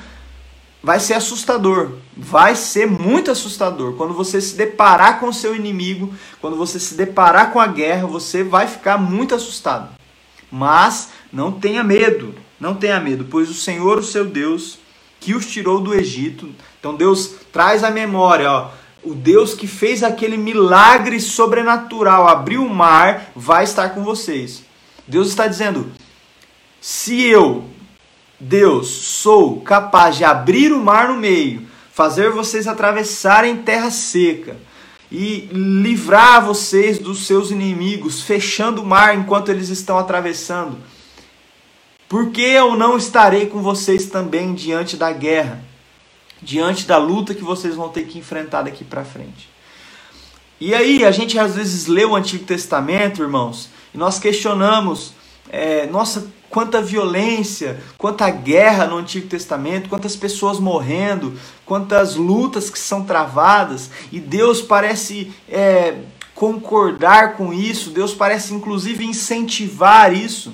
vai 0.82 1.00
ser 1.00 1.14
assustador. 1.14 1.96
Vai 2.16 2.54
ser 2.54 2.86
muito 2.86 3.30
assustador. 3.30 3.94
Quando 3.94 4.14
você 4.14 4.40
se 4.40 4.56
deparar 4.56 5.18
com 5.18 5.32
seu 5.32 5.54
inimigo, 5.54 6.14
quando 6.40 6.56
você 6.56 6.78
se 6.78 6.94
deparar 6.94 7.52
com 7.52 7.60
a 7.60 7.66
guerra, 7.66 8.06
você 8.06 8.44
vai 8.44 8.66
ficar 8.66 8.96
muito 8.96 9.34
assustado. 9.34 9.90
Mas 10.50 11.10
não 11.32 11.52
tenha 11.52 11.82
medo, 11.82 12.34
não 12.60 12.74
tenha 12.74 13.00
medo, 13.00 13.26
pois 13.30 13.48
o 13.48 13.54
Senhor, 13.54 13.98
o 13.98 14.04
seu 14.04 14.26
Deus, 14.26 14.78
que 15.18 15.34
os 15.34 15.46
tirou 15.46 15.80
do 15.80 15.94
Egito. 15.94 16.50
Então 16.78 16.94
Deus 16.94 17.34
traz 17.50 17.82
a 17.82 17.90
memória, 17.90 18.50
ó, 18.50 18.70
o 19.02 19.14
Deus 19.14 19.54
que 19.54 19.66
fez 19.66 20.02
aquele 20.02 20.36
milagre 20.36 21.18
sobrenatural, 21.20 22.28
abriu 22.28 22.64
o 22.64 22.74
mar, 22.74 23.32
vai 23.34 23.64
estar 23.64 23.90
com 23.90 24.04
vocês. 24.04 24.62
Deus 25.08 25.28
está 25.28 25.46
dizendo: 25.46 25.90
se 26.80 27.22
eu, 27.22 27.64
Deus, 28.38 28.88
sou 28.88 29.60
capaz 29.60 30.16
de 30.16 30.24
abrir 30.24 30.72
o 30.72 30.82
mar 30.82 31.08
no 31.08 31.16
meio, 31.16 31.66
fazer 31.92 32.30
vocês 32.30 32.66
atravessarem 32.66 33.56
terra 33.58 33.90
seca 33.90 34.56
e 35.10 35.48
livrar 35.50 36.44
vocês 36.44 36.98
dos 36.98 37.26
seus 37.26 37.50
inimigos, 37.50 38.22
fechando 38.22 38.82
o 38.82 38.86
mar 38.86 39.16
enquanto 39.16 39.50
eles 39.50 39.68
estão 39.68 39.98
atravessando. 39.98 40.78
Por 42.10 42.32
que 42.32 42.42
eu 42.42 42.74
não 42.74 42.96
estarei 42.96 43.46
com 43.46 43.62
vocês 43.62 44.06
também 44.06 44.52
diante 44.52 44.96
da 44.96 45.12
guerra, 45.12 45.62
diante 46.42 46.84
da 46.84 46.98
luta 46.98 47.36
que 47.36 47.44
vocês 47.44 47.76
vão 47.76 47.88
ter 47.88 48.02
que 48.08 48.18
enfrentar 48.18 48.62
daqui 48.62 48.82
para 48.82 49.04
frente? 49.04 49.48
E 50.60 50.74
aí, 50.74 51.04
a 51.04 51.12
gente 51.12 51.38
às 51.38 51.54
vezes 51.54 51.86
lê 51.86 52.04
o 52.04 52.16
Antigo 52.16 52.42
Testamento, 52.42 53.22
irmãos, 53.22 53.70
e 53.94 53.96
nós 53.96 54.18
questionamos, 54.18 55.12
é, 55.50 55.86
nossa, 55.86 56.26
quanta 56.50 56.82
violência, 56.82 57.80
quanta 57.96 58.28
guerra 58.28 58.88
no 58.88 58.96
Antigo 58.96 59.28
Testamento, 59.28 59.88
quantas 59.88 60.16
pessoas 60.16 60.58
morrendo, 60.58 61.38
quantas 61.64 62.16
lutas 62.16 62.68
que 62.68 62.78
são 62.80 63.04
travadas, 63.04 63.88
e 64.10 64.18
Deus 64.18 64.60
parece 64.60 65.32
é, 65.48 65.94
concordar 66.34 67.36
com 67.36 67.52
isso, 67.52 67.90
Deus 67.90 68.12
parece 68.12 68.52
inclusive 68.52 69.04
incentivar 69.04 70.12
isso. 70.12 70.52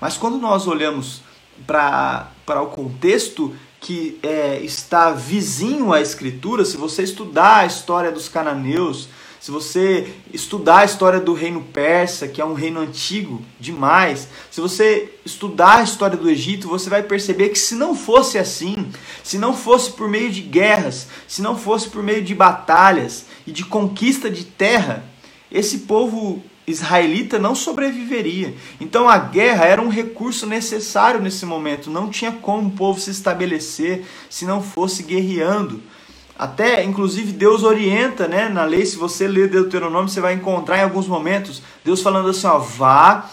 Mas 0.00 0.16
quando 0.16 0.38
nós 0.38 0.66
olhamos 0.66 1.22
para 1.66 2.62
o 2.62 2.66
contexto 2.66 3.54
que 3.80 4.18
é, 4.22 4.60
está 4.60 5.10
vizinho 5.12 5.92
à 5.92 6.00
Escritura, 6.00 6.64
se 6.64 6.76
você 6.76 7.02
estudar 7.02 7.58
a 7.58 7.66
história 7.66 8.10
dos 8.10 8.28
cananeus, 8.28 9.08
se 9.40 9.52
você 9.52 10.12
estudar 10.32 10.78
a 10.78 10.84
história 10.84 11.20
do 11.20 11.32
reino 11.32 11.62
persa, 11.62 12.26
que 12.26 12.40
é 12.40 12.44
um 12.44 12.54
reino 12.54 12.80
antigo 12.80 13.40
demais, 13.58 14.28
se 14.50 14.60
você 14.60 15.12
estudar 15.24 15.76
a 15.76 15.82
história 15.82 16.16
do 16.16 16.28
Egito, 16.28 16.68
você 16.68 16.90
vai 16.90 17.04
perceber 17.04 17.50
que 17.50 17.58
se 17.58 17.76
não 17.76 17.94
fosse 17.94 18.36
assim, 18.36 18.90
se 19.22 19.38
não 19.38 19.56
fosse 19.56 19.92
por 19.92 20.08
meio 20.08 20.30
de 20.30 20.40
guerras, 20.40 21.06
se 21.28 21.40
não 21.40 21.56
fosse 21.56 21.88
por 21.88 22.02
meio 22.02 22.22
de 22.22 22.34
batalhas 22.34 23.26
e 23.46 23.52
de 23.52 23.64
conquista 23.64 24.28
de 24.28 24.44
terra, 24.44 25.04
esse 25.50 25.78
povo 25.80 26.42
israelita 26.70 27.38
não 27.38 27.54
sobreviveria. 27.54 28.54
Então 28.80 29.08
a 29.08 29.18
guerra 29.18 29.64
era 29.64 29.82
um 29.82 29.88
recurso 29.88 30.46
necessário 30.46 31.20
nesse 31.20 31.46
momento, 31.46 31.90
não 31.90 32.10
tinha 32.10 32.30
como 32.30 32.68
o 32.68 32.72
povo 32.72 33.00
se 33.00 33.10
estabelecer 33.10 34.04
se 34.28 34.44
não 34.44 34.62
fosse 34.62 35.02
guerreando. 35.02 35.82
Até, 36.38 36.84
inclusive, 36.84 37.32
Deus 37.32 37.64
orienta 37.64 38.28
né, 38.28 38.48
na 38.48 38.64
lei, 38.64 38.86
se 38.86 38.96
você 38.96 39.26
ler 39.26 39.48
Deuteronômio, 39.48 40.08
você 40.08 40.20
vai 40.20 40.34
encontrar 40.34 40.78
em 40.78 40.82
alguns 40.82 41.08
momentos 41.08 41.60
Deus 41.84 42.00
falando 42.00 42.28
assim: 42.28 42.46
ó, 42.46 42.58
vá 42.58 43.28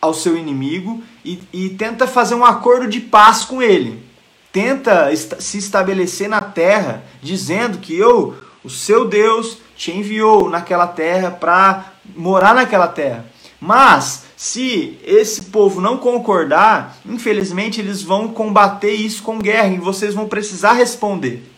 ao 0.00 0.12
seu 0.12 0.36
inimigo 0.36 1.00
e, 1.24 1.38
e 1.52 1.68
tenta 1.70 2.08
fazer 2.08 2.34
um 2.34 2.44
acordo 2.44 2.88
de 2.88 2.98
paz 2.98 3.44
com 3.44 3.62
ele. 3.62 4.02
Tenta 4.50 5.14
se 5.14 5.58
estabelecer 5.58 6.28
na 6.28 6.40
terra, 6.40 7.04
dizendo 7.22 7.78
que 7.78 7.96
eu, 7.96 8.36
o 8.64 8.68
seu 8.68 9.06
Deus, 9.08 9.58
te 9.82 9.90
enviou 9.90 10.48
naquela 10.48 10.86
terra 10.86 11.32
para 11.32 11.94
morar 12.14 12.54
naquela 12.54 12.86
terra. 12.86 13.26
Mas, 13.60 14.26
se 14.36 14.96
esse 15.02 15.46
povo 15.46 15.80
não 15.80 15.96
concordar, 15.96 16.98
infelizmente 17.04 17.80
eles 17.80 18.00
vão 18.00 18.28
combater 18.28 18.92
isso 18.92 19.24
com 19.24 19.40
guerra 19.40 19.74
e 19.74 19.78
vocês 19.78 20.14
vão 20.14 20.28
precisar 20.28 20.74
responder. 20.74 21.50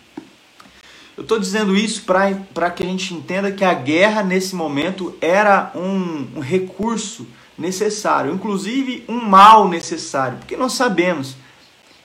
Eu 1.14 1.23
estou 1.23 1.38
dizendo 1.38 1.76
isso 1.76 2.04
para 2.04 2.71
que 2.71 2.83
a 2.83 2.87
gente 2.87 3.12
entenda 3.12 3.52
que 3.52 3.62
a 3.62 3.75
guerra 3.75 4.23
nesse 4.23 4.54
momento 4.54 5.14
era 5.21 5.71
um, 5.75 6.26
um 6.37 6.40
recurso 6.40 7.26
necessário, 7.59 8.33
inclusive 8.33 9.04
um 9.07 9.21
mal 9.21 9.69
necessário, 9.69 10.38
porque 10.38 10.57
nós 10.57 10.73
sabemos, 10.73 11.37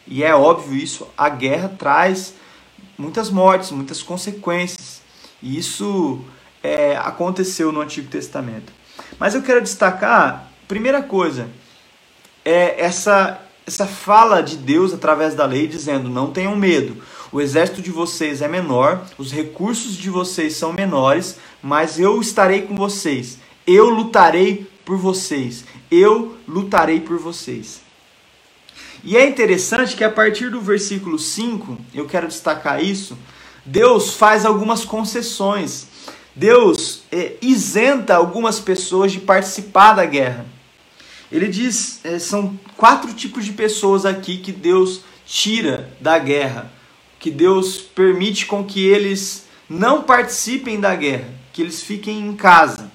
e 0.05 0.21
é 0.21 0.35
óbvio 0.35 0.75
isso, 0.75 1.07
a 1.17 1.29
guerra 1.29 1.69
traz 1.69 2.33
muitas 2.97 3.29
mortes, 3.29 3.71
muitas 3.71 4.03
consequências, 4.03 4.99
e 5.41 5.57
isso 5.57 6.21
é, 6.63 6.97
aconteceu 6.97 7.71
no 7.71 7.81
Antigo 7.81 8.09
Testamento. 8.09 8.71
Mas 9.17 9.35
eu 9.35 9.41
quero 9.41 9.61
destacar, 9.61 10.51
primeira 10.67 11.01
coisa, 11.01 11.47
é 12.43 12.81
essa, 12.83 13.39
essa 13.65 13.87
fala 13.87 14.41
de 14.41 14.57
Deus 14.57 14.93
através 14.93 15.35
da 15.35 15.45
lei 15.45 15.67
dizendo: 15.67 16.09
não 16.09 16.31
tenham 16.31 16.55
medo 16.55 17.01
o 17.31 17.39
exército 17.39 17.81
de 17.81 17.91
vocês 17.91 18.41
é 18.41 18.47
menor, 18.47 19.05
os 19.17 19.31
recursos 19.31 19.95
de 19.95 20.09
vocês 20.09 20.55
são 20.55 20.73
menores, 20.73 21.37
mas 21.61 21.99
eu 21.99 22.19
estarei 22.19 22.63
com 22.63 22.75
vocês. 22.75 23.37
Eu 23.67 23.89
lutarei 23.89 24.67
por 24.83 24.97
vocês. 24.97 25.63
Eu 25.91 26.35
lutarei 26.47 26.99
por 26.99 27.19
vocês. 27.19 27.81
E 29.03 29.15
é 29.15 29.27
interessante 29.27 29.95
que 29.95 30.03
a 30.03 30.09
partir 30.09 30.49
do 30.49 30.59
versículo 30.59 31.19
5, 31.19 31.77
eu 31.93 32.07
quero 32.07 32.27
destacar 32.27 32.83
isso, 32.83 33.15
Deus 33.69 34.15
faz 34.15 34.45
algumas 34.45 34.83
concessões. 34.83 35.87
Deus 36.35 37.03
é, 37.11 37.33
isenta 37.39 38.15
algumas 38.15 38.59
pessoas 38.59 39.11
de 39.11 39.19
participar 39.19 39.93
da 39.93 40.05
guerra. 40.05 40.45
Ele 41.31 41.47
diz, 41.47 41.99
é, 42.03 42.17
são 42.17 42.59
quatro 42.75 43.13
tipos 43.13 43.45
de 43.45 43.53
pessoas 43.53 44.05
aqui 44.05 44.37
que 44.37 44.51
Deus 44.51 45.01
tira 45.23 45.93
da 46.01 46.17
guerra, 46.17 46.71
que 47.19 47.29
Deus 47.29 47.77
permite 47.77 48.47
com 48.47 48.63
que 48.63 48.87
eles 48.87 49.45
não 49.69 50.01
participem 50.01 50.79
da 50.79 50.95
guerra, 50.95 51.29
que 51.53 51.61
eles 51.61 51.83
fiquem 51.83 52.19
em 52.19 52.35
casa. 52.35 52.91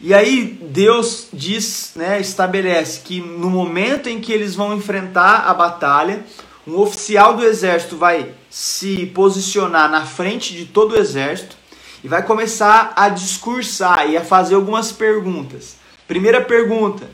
E 0.00 0.14
aí 0.14 0.58
Deus 0.62 1.26
diz, 1.30 1.92
né, 1.94 2.18
estabelece 2.20 3.00
que 3.00 3.20
no 3.20 3.50
momento 3.50 4.08
em 4.08 4.18
que 4.18 4.32
eles 4.32 4.54
vão 4.54 4.74
enfrentar 4.74 5.40
a 5.40 5.52
batalha, 5.52 6.24
um 6.66 6.78
oficial 6.78 7.36
do 7.36 7.44
exército 7.44 7.96
vai 7.98 8.32
se 8.50 9.06
posicionar 9.06 9.90
na 9.90 10.06
frente 10.06 10.54
de 10.54 10.64
todo 10.64 10.92
o 10.92 10.98
exército 10.98 11.56
e 12.02 12.08
vai 12.08 12.22
começar 12.22 12.92
a 12.96 13.08
discursar 13.08 14.08
e 14.08 14.16
a 14.16 14.24
fazer 14.24 14.54
algumas 14.54 14.92
perguntas. 14.92 15.76
Primeira 16.06 16.40
pergunta: 16.40 17.10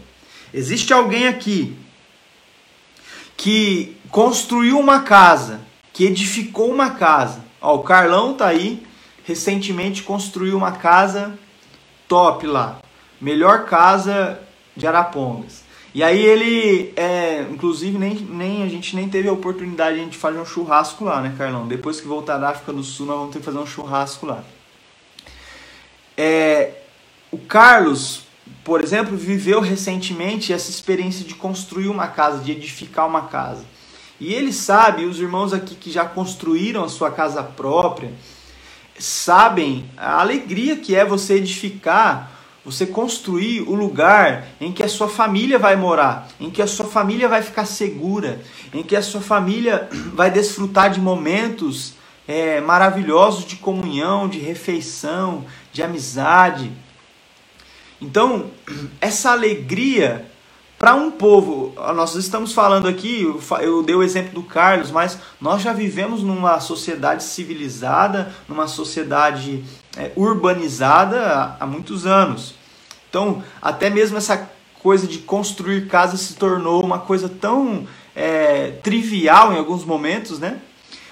existe 0.53 0.93
alguém 0.93 1.27
aqui 1.27 1.77
que 3.37 3.97
construiu 4.11 4.79
uma 4.79 5.01
casa, 5.01 5.61
que 5.93 6.05
edificou 6.05 6.71
uma 6.71 6.91
casa? 6.91 7.45
Ó, 7.61 7.77
o 7.77 7.83
Carlão 7.83 8.35
tá 8.35 8.47
aí, 8.47 8.87
recentemente 9.25 10.03
construiu 10.03 10.57
uma 10.57 10.73
casa 10.73 11.37
top 12.07 12.47
lá. 12.47 12.79
Melhor 13.21 13.65
casa 13.65 14.41
de 14.77 14.87
Arapongas. 14.87 15.64
E 15.95 16.03
aí 16.03 16.21
ele, 16.21 16.93
é, 16.97 17.43
inclusive, 17.43 17.97
nem, 17.97 18.17
nem, 18.17 18.65
a 18.65 18.69
gente 18.69 18.97
nem 18.97 19.09
teve 19.09 19.29
a 19.29 19.33
oportunidade 19.33 20.05
de 20.07 20.19
fazer 20.19 20.41
um 20.41 20.45
churrasco 20.45 21.05
lá, 21.05 21.21
né, 21.21 21.33
Carlão? 21.39 21.69
Depois 21.69 22.01
que 22.01 22.09
voltar 22.09 22.37
da 22.37 22.49
África 22.49 22.73
do 22.73 22.83
Sul, 22.83 23.07
nós 23.07 23.17
vamos 23.17 23.33
ter 23.33 23.39
que 23.39 23.45
fazer 23.45 23.59
um 23.59 23.67
churrasco 23.67 24.27
lá. 24.27 24.43
É, 26.17 26.73
o 27.31 27.39
Carlos, 27.39 28.23
por 28.65 28.83
exemplo, 28.83 29.17
viveu 29.17 29.61
recentemente 29.61 30.53
essa 30.53 30.69
experiência 30.69 31.25
de 31.25 31.37
construir 31.37 31.87
uma 31.87 32.09
casa, 32.09 32.43
de 32.43 32.51
edificar 32.51 33.07
uma 33.07 33.29
casa. 33.29 33.65
E 34.19 34.35
ele 34.35 34.53
sabe, 34.53 35.05
os 35.05 35.21
irmãos 35.21 35.53
aqui 35.53 35.77
que 35.77 35.93
já 35.93 36.05
construíram 36.05 36.83
a 36.83 36.89
sua 36.89 37.13
casa 37.13 37.41
própria, 37.41 38.13
sabem 38.99 39.89
a 39.97 40.21
alegria 40.21 40.77
que 40.77 40.97
é 40.97 41.05
você 41.05 41.35
edificar 41.35 42.34
você 42.65 42.87
construir 42.87 43.61
o 43.61 43.75
lugar 43.75 44.47
em 44.61 44.73
que 44.73 44.83
a 44.83 44.89
sua 44.89 45.09
família 45.09 45.59
vai 45.59 45.77
morar, 45.77 46.29
em 46.41 46.51
que 46.51 46.63
a 46.63 46.67
sua 46.67 46.87
família 46.87 47.29
vai 47.29 47.43
ficar 47.43 47.67
segura, 47.67 48.41
em 48.73 48.83
que 48.83 48.97
a 48.97 49.03
sua 49.03 49.21
família 49.21 49.89
vai 50.15 50.31
desfrutar 50.31 50.91
de 50.91 51.01
momentos 51.01 51.95
é, 52.27 52.61
maravilhosos 52.61 53.45
de 53.45 53.57
comunhão, 53.57 54.29
de 54.29 54.39
refeição, 54.39 55.45
de 55.73 55.83
amizade. 55.83 56.73
Então, 58.01 58.51
essa 59.01 59.33
alegria 59.33 60.27
para 60.85 60.95
um 60.95 61.11
povo, 61.11 61.73
nós 61.95 62.15
estamos 62.15 62.53
falando 62.53 62.87
aqui, 62.87 63.27
eu 63.63 63.83
dei 63.83 63.95
o 63.95 64.03
exemplo 64.03 64.35
do 64.35 64.43
Carlos, 64.43 64.91
mas 64.91 65.19
nós 65.41 65.63
já 65.63 65.73
vivemos 65.73 66.23
numa 66.23 66.61
sociedade 66.61 67.25
civilizada, 67.25 68.35
numa 68.47 68.67
sociedade 68.67 69.65
é, 69.97 70.13
urbanizada 70.15 71.57
há, 71.59 71.65
muitos 71.65 72.05
anos. 72.05 72.55
Então, 73.09 73.43
até 73.63 73.89
mesmo 73.89 74.19
essa 74.19 74.47
coisa 74.83 75.07
de 75.07 75.21
construir 75.21 75.89
casa 75.89 76.19
se 76.19 76.35
tornou 76.35 76.85
uma 76.85 76.99
coisa 76.99 77.31
tão 77.31 77.87
é, 78.15 78.73
trivial 78.83 79.55
em 79.55 79.57
alguns 79.57 79.87
momentos, 79.87 80.39
né? 80.39 80.59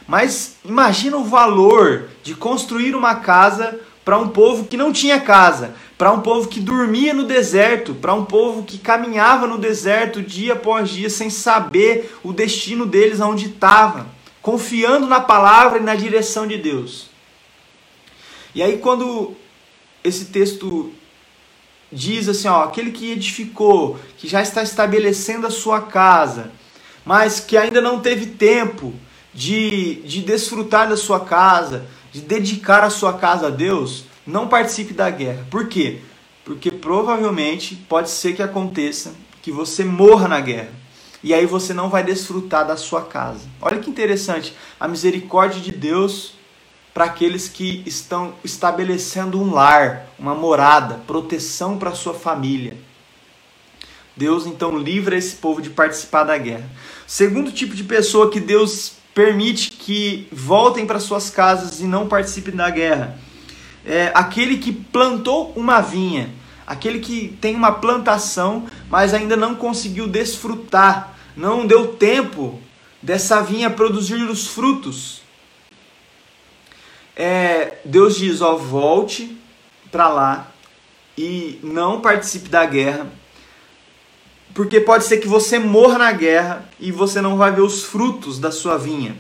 Mas 0.07 0.57
imagina 0.67 1.17
o 1.17 1.25
valor 1.25 2.11
de 2.23 2.35
construir 2.35 2.95
uma 2.95 3.15
casa 3.15 3.81
para 4.05 4.19
um 4.19 4.29
povo 4.29 4.67
que 4.67 4.77
não 4.77 4.93
tinha 4.93 5.19
casa, 5.19 5.75
para 6.03 6.11
um 6.11 6.21
povo 6.21 6.49
que 6.49 6.59
dormia 6.59 7.15
no 7.15 7.23
deserto, 7.23 7.95
para 7.95 8.13
um 8.13 8.25
povo 8.25 8.65
que 8.65 8.77
caminhava 8.77 9.47
no 9.47 9.57
deserto 9.57 10.21
dia 10.21 10.55
após 10.55 10.91
dia 10.91 11.09
sem 11.09 11.31
saber 11.31 12.19
o 12.25 12.33
destino 12.33 12.85
deles 12.85 13.21
aonde 13.21 13.51
estava, 13.51 14.09
confiando 14.43 15.07
na 15.07 15.21
palavra 15.21 15.79
e 15.79 15.83
na 15.85 15.95
direção 15.95 16.45
de 16.45 16.59
Deus. 16.59 17.09
E 18.53 18.61
aí 18.61 18.79
quando 18.79 19.37
esse 20.03 20.25
texto 20.25 20.93
diz 21.93 22.29
assim, 22.29 22.49
ó, 22.49 22.65
aquele 22.65 22.91
que 22.91 23.13
edificou, 23.13 23.97
que 24.19 24.27
já 24.27 24.43
está 24.43 24.61
estabelecendo 24.61 25.47
a 25.47 25.53
sua 25.53 25.83
casa, 25.83 26.51
mas 27.05 27.39
que 27.39 27.57
ainda 27.57 27.81
não 27.81 28.01
teve 28.01 28.27
tempo 28.27 28.93
de, 29.33 30.03
de 30.05 30.21
desfrutar 30.21 30.89
da 30.89 30.97
sua 30.97 31.21
casa, 31.21 31.87
de 32.11 32.21
dedicar 32.21 32.83
a 32.83 32.91
sua 32.91 33.13
casa 33.13 33.47
a 33.47 33.51
Deus, 33.51 34.11
não 34.27 34.49
participe 34.49 34.93
da 34.93 35.11
guerra. 35.11 35.47
Por 35.51 35.69
quê? 35.69 36.01
Porque 36.45 36.71
provavelmente 36.71 37.77
pode 37.89 38.11
ser 38.11 38.35
que 38.35 38.43
aconteça 38.43 39.15
que 39.41 39.51
você 39.51 39.85
morra 39.85 40.29
na 40.29 40.41
guerra. 40.41 40.71
E 41.23 41.33
aí 41.33 41.47
você 41.47 41.73
não 41.73 41.89
vai 41.89 42.03
desfrutar 42.03 42.67
da 42.67 42.77
sua 42.77 43.03
casa. 43.03 43.47
Olha 43.61 43.79
que 43.79 43.89
interessante, 43.89 44.55
a 44.79 44.89
misericórdia 44.89 45.61
de 45.61 45.71
Deus 45.71 46.35
para 46.93 47.05
aqueles 47.07 47.49
que 47.49 47.83
estão 47.87 48.35
estabelecendo 48.45 49.41
um 49.41 49.53
lar, 49.53 50.07
uma 50.19 50.35
morada, 50.35 51.01
proteção 51.07 51.79
para 51.79 51.93
sua 51.93 52.13
família. 52.13 52.77
Deus 54.17 54.47
então 54.47 54.77
livra 54.77 55.17
esse 55.17 55.37
povo 55.37 55.63
de 55.63 55.71
participar 55.71 56.25
da 56.25 56.37
guerra. 56.37 56.69
Segundo 57.07 57.51
tipo 57.51 57.75
de 57.75 57.85
pessoa 57.85 58.31
que 58.31 58.41
Deus 58.41 58.93
permite 59.15 59.71
que 59.71 60.29
voltem 60.31 60.87
para 60.87 61.01
suas 61.01 61.31
casas 61.31 61.81
e 61.81 61.85
não 61.85 62.07
participem 62.07 62.55
da 62.55 62.69
guerra. 62.69 63.19
É 63.85 64.13
aquele 64.15 64.59
que 64.59 64.73
plantou 64.73 65.53
uma 65.57 65.81
vinha, 65.81 66.31
aquele 66.67 67.01
que 67.01 67.37
tem 67.41 67.55
uma 67.55 67.73
plantação, 67.73 68.67
mas 68.89 69.13
ainda 69.13 69.37
não 69.37 69.55
conseguiu 69.55 70.07
desfrutar, 70.07 71.17
não 71.37 71.67
deu 71.67 71.89
tempo 71.95 72.61
dessa 73.03 73.43
vinha 73.43 73.69
produzir 73.69 74.23
os 74.23 74.47
frutos. 74.47 75.23
É, 77.17 77.79
Deus 77.85 78.17
diz: 78.17 78.41
ó, 78.41 78.57
volte 78.57 79.37
para 79.91 80.09
lá 80.09 80.53
e 81.19 81.59
não 81.63 82.01
participe 82.01 82.49
da 82.49 82.65
guerra, 82.65 83.07
porque 84.55 84.81
pode 84.81 85.05
ser 85.05 85.19
que 85.19 85.29
você 85.29 85.59
morra 85.59 85.99
na 85.99 86.13
guerra 86.13 86.69
e 86.79 86.93
você 86.93 87.21
não 87.21 87.37
vai 87.37 87.51
ver 87.53 87.63
os 87.63 87.83
frutos 87.83 88.39
da 88.39 88.51
sua 88.51 88.79
vinha. 88.79 89.17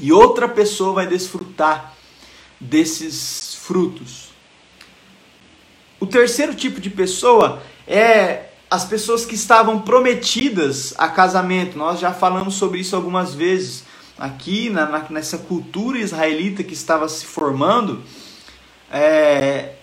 E 0.00 0.12
outra 0.12 0.48
pessoa 0.48 0.94
vai 0.94 1.06
desfrutar 1.06 1.94
desses 2.62 3.56
frutos. 3.56 4.30
O 5.98 6.06
terceiro 6.06 6.54
tipo 6.54 6.80
de 6.80 6.90
pessoa 6.90 7.62
é 7.86 8.46
as 8.70 8.84
pessoas 8.84 9.26
que 9.26 9.34
estavam 9.34 9.80
prometidas 9.80 10.94
a 10.96 11.08
casamento. 11.08 11.76
Nós 11.76 12.00
já 12.00 12.12
falamos 12.12 12.54
sobre 12.54 12.80
isso 12.80 12.96
algumas 12.96 13.34
vezes 13.34 13.84
aqui 14.18 14.70
na, 14.70 15.06
nessa 15.10 15.38
cultura 15.38 15.98
israelita 15.98 16.62
que 16.62 16.72
estava 16.72 17.08
se 17.08 17.26
formando. 17.26 18.02
É, 18.90 19.74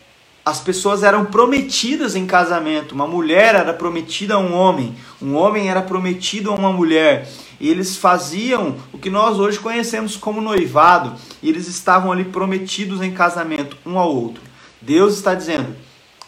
as 0.45 0.59
pessoas 0.59 1.03
eram 1.03 1.25
prometidas 1.25 2.15
em 2.15 2.25
casamento. 2.25 2.93
Uma 2.93 3.07
mulher 3.07 3.55
era 3.55 3.73
prometida 3.73 4.35
a 4.35 4.39
um 4.39 4.53
homem, 4.53 4.95
um 5.21 5.35
homem 5.35 5.69
era 5.69 5.81
prometido 5.81 6.51
a 6.51 6.55
uma 6.55 6.71
mulher. 6.71 7.29
E 7.59 7.69
eles 7.69 7.97
faziam 7.97 8.77
o 8.93 8.97
que 8.97 9.09
nós 9.09 9.37
hoje 9.37 9.59
conhecemos 9.59 10.15
como 10.15 10.39
noivado, 10.39 11.15
e 11.43 11.49
eles 11.49 11.67
estavam 11.67 12.11
ali 12.11 12.23
prometidos 12.23 13.01
em 13.01 13.11
casamento 13.11 13.77
um 13.85 13.99
ao 13.99 14.15
outro. 14.15 14.41
Deus 14.81 15.15
está 15.15 15.35
dizendo: 15.35 15.75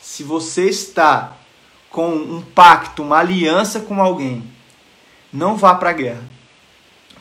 se 0.02 0.24
você 0.24 0.68
está 0.68 1.38
com 1.90 2.10
um 2.10 2.42
pacto, 2.42 3.02
uma 3.02 3.20
aliança 3.20 3.80
com 3.80 4.02
alguém, 4.02 4.44
não 5.32 5.56
vá 5.56 5.74
para 5.76 5.92
a 5.92 5.94
guerra. 5.94 6.24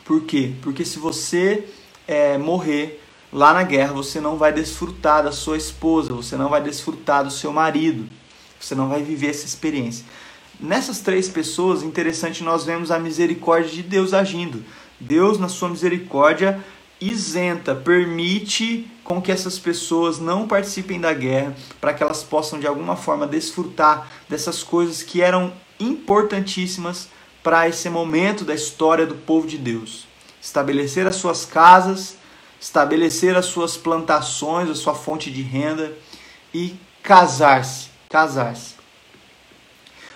Por 0.03 0.23
quê? 0.23 0.53
Porque 0.61 0.83
se 0.83 0.99
você 0.99 1.65
é, 2.07 2.37
morrer, 2.37 3.01
lá 3.31 3.53
na 3.53 3.63
guerra 3.63 3.93
você 3.93 4.19
não 4.19 4.37
vai 4.37 4.51
desfrutar 4.51 5.23
da 5.23 5.31
sua 5.31 5.57
esposa, 5.57 6.13
você 6.13 6.35
não 6.35 6.49
vai 6.49 6.61
desfrutar 6.61 7.23
do 7.23 7.31
seu 7.31 7.51
marido, 7.51 8.09
você 8.59 8.75
não 8.75 8.89
vai 8.89 9.01
viver 9.01 9.29
essa 9.29 9.45
experiência. 9.45 10.05
Nessas 10.59 10.99
três 10.99 11.27
pessoas, 11.27 11.81
interessante, 11.81 12.43
nós 12.43 12.65
vemos 12.65 12.91
a 12.91 12.99
misericórdia 12.99 13.71
de 13.71 13.81
Deus 13.81 14.13
agindo. 14.13 14.63
Deus, 14.99 15.39
na 15.39 15.49
sua 15.49 15.69
misericórdia, 15.69 16.63
isenta, 16.99 17.73
permite 17.73 18.87
com 19.03 19.19
que 19.19 19.31
essas 19.31 19.57
pessoas 19.57 20.19
não 20.19 20.47
participem 20.47 21.01
da 21.01 21.11
guerra, 21.13 21.55
para 21.79 21.93
que 21.93 22.03
elas 22.03 22.21
possam 22.21 22.59
de 22.59 22.67
alguma 22.67 22.95
forma 22.95 23.25
desfrutar 23.25 24.07
dessas 24.29 24.61
coisas 24.61 25.01
que 25.01 25.19
eram 25.19 25.51
importantíssimas 25.79 27.09
para 27.41 27.67
esse 27.67 27.89
momento 27.89 28.45
da 28.45 28.53
história 28.53 29.07
do 29.07 29.15
povo 29.15 29.47
de 29.47 29.57
Deus. 29.57 30.05
Estabelecer 30.39 31.07
as 31.07 31.15
suas 31.15 31.43
casas, 31.43 32.17
estabelecer 32.61 33.35
as 33.35 33.47
suas 33.47 33.75
plantações, 33.75 34.69
a 34.69 34.75
sua 34.75 34.93
fonte 34.93 35.31
de 35.31 35.41
renda 35.41 35.97
e 36.53 36.75
casar-se, 37.01 37.89
casar-se. 38.07 38.75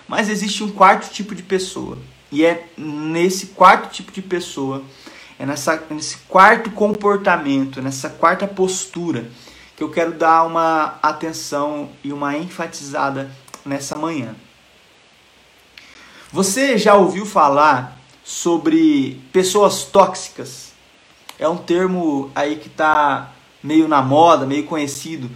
Mas 0.06 0.28
existe 0.28 0.62
um 0.62 0.70
quarto 0.70 1.12
tipo 1.12 1.34
de 1.34 1.42
pessoa, 1.42 1.98
e 2.30 2.44
é 2.44 2.68
nesse 2.76 3.48
quarto 3.48 3.92
tipo 3.92 4.12
de 4.12 4.22
pessoa, 4.22 4.84
é 5.36 5.44
nessa, 5.44 5.82
nesse 5.90 6.18
quarto 6.28 6.70
comportamento, 6.70 7.82
nessa 7.82 8.08
quarta 8.08 8.46
postura, 8.46 9.28
que 9.76 9.82
eu 9.82 9.90
quero 9.90 10.12
dar 10.12 10.44
uma 10.44 10.98
atenção 11.02 11.90
e 12.04 12.12
uma 12.12 12.36
enfatizada 12.38 13.28
nessa 13.64 13.96
manhã. 13.96 14.36
Você 16.32 16.78
já 16.78 16.94
ouviu 16.94 17.26
falar 17.26 17.98
sobre 18.24 19.20
pessoas 19.32 19.84
tóxicas? 19.84 20.75
É 21.38 21.48
um 21.48 21.56
termo 21.56 22.30
aí 22.34 22.56
que 22.56 22.68
está 22.68 23.32
meio 23.62 23.88
na 23.88 24.00
moda, 24.00 24.46
meio 24.46 24.64
conhecido, 24.64 25.30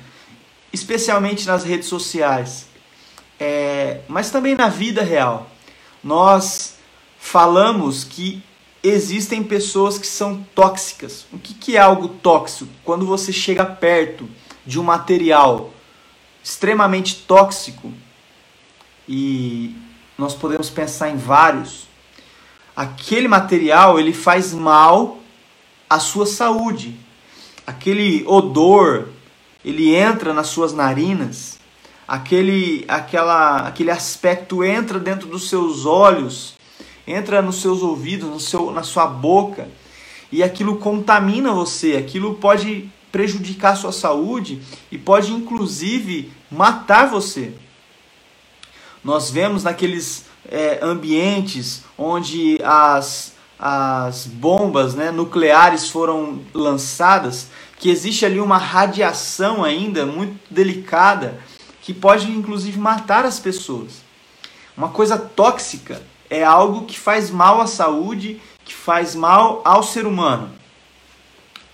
especialmente 0.72 1.46
nas 1.46 1.64
redes 1.64 1.88
sociais, 1.88 2.66
é, 3.38 4.00
mas 4.08 4.30
também 4.30 4.54
na 4.54 4.68
vida 4.68 5.02
real. 5.02 5.50
Nós 6.02 6.76
falamos 7.18 8.04
que 8.04 8.42
existem 8.82 9.42
pessoas 9.42 9.98
que 9.98 10.06
são 10.06 10.44
tóxicas. 10.54 11.26
O 11.32 11.38
que, 11.38 11.54
que 11.54 11.76
é 11.76 11.80
algo 11.80 12.08
tóxico? 12.08 12.70
Quando 12.84 13.04
você 13.04 13.32
chega 13.32 13.64
perto 13.64 14.28
de 14.64 14.78
um 14.80 14.82
material 14.82 15.72
extremamente 16.42 17.16
tóxico, 17.26 17.92
e 19.08 19.76
nós 20.16 20.34
podemos 20.34 20.70
pensar 20.70 21.10
em 21.10 21.16
vários, 21.16 21.88
aquele 22.76 23.26
material 23.26 23.98
ele 23.98 24.12
faz 24.12 24.52
mal 24.52 25.19
à 25.90 25.98
sua 25.98 26.24
saúde. 26.24 26.96
Aquele 27.66 28.24
odor, 28.26 29.08
ele 29.62 29.94
entra 29.94 30.32
nas 30.32 30.46
suas 30.46 30.72
narinas, 30.72 31.58
aquele, 32.08 32.84
aquela, 32.88 33.66
aquele 33.66 33.90
aspecto 33.90 34.64
entra 34.64 34.98
dentro 34.98 35.28
dos 35.28 35.50
seus 35.50 35.84
olhos 35.84 36.58
entra 37.10 37.42
nos 37.42 37.60
seus 37.60 37.82
ouvidos, 37.82 38.28
no 38.28 38.40
seu, 38.40 38.70
na 38.70 38.82
sua 38.82 39.06
boca, 39.06 39.68
e 40.30 40.42
aquilo 40.42 40.76
contamina 40.76 41.52
você, 41.52 41.96
aquilo 41.96 42.34
pode 42.36 42.88
prejudicar 43.10 43.72
a 43.72 43.76
sua 43.76 43.92
saúde 43.92 44.62
e 44.90 44.96
pode 44.96 45.32
inclusive 45.32 46.32
matar 46.50 47.08
você. 47.08 47.52
Nós 49.02 49.30
vemos 49.30 49.64
naqueles 49.64 50.26
é, 50.48 50.78
ambientes 50.82 51.82
onde 51.98 52.58
as, 52.62 53.34
as 53.62 54.24
bombas 54.26 54.94
né, 54.94 55.10
nucleares 55.10 55.90
foram 55.90 56.40
lançadas, 56.54 57.48
que 57.78 57.90
existe 57.90 58.24
ali 58.24 58.40
uma 58.40 58.56
radiação 58.56 59.62
ainda 59.62 60.06
muito 60.06 60.38
delicada 60.50 61.38
que 61.82 61.92
pode 61.92 62.30
inclusive 62.30 62.78
matar 62.78 63.26
as 63.26 63.38
pessoas. 63.38 64.00
Uma 64.76 64.88
coisa 64.88 65.18
tóxica 65.18 66.00
é 66.30 66.42
algo 66.42 66.86
que 66.86 66.98
faz 66.98 67.30
mal 67.30 67.60
à 67.60 67.66
saúde, 67.66 68.40
que 68.64 68.72
faz 68.72 69.14
mal 69.14 69.60
ao 69.62 69.82
ser 69.82 70.06
humano. 70.06 70.50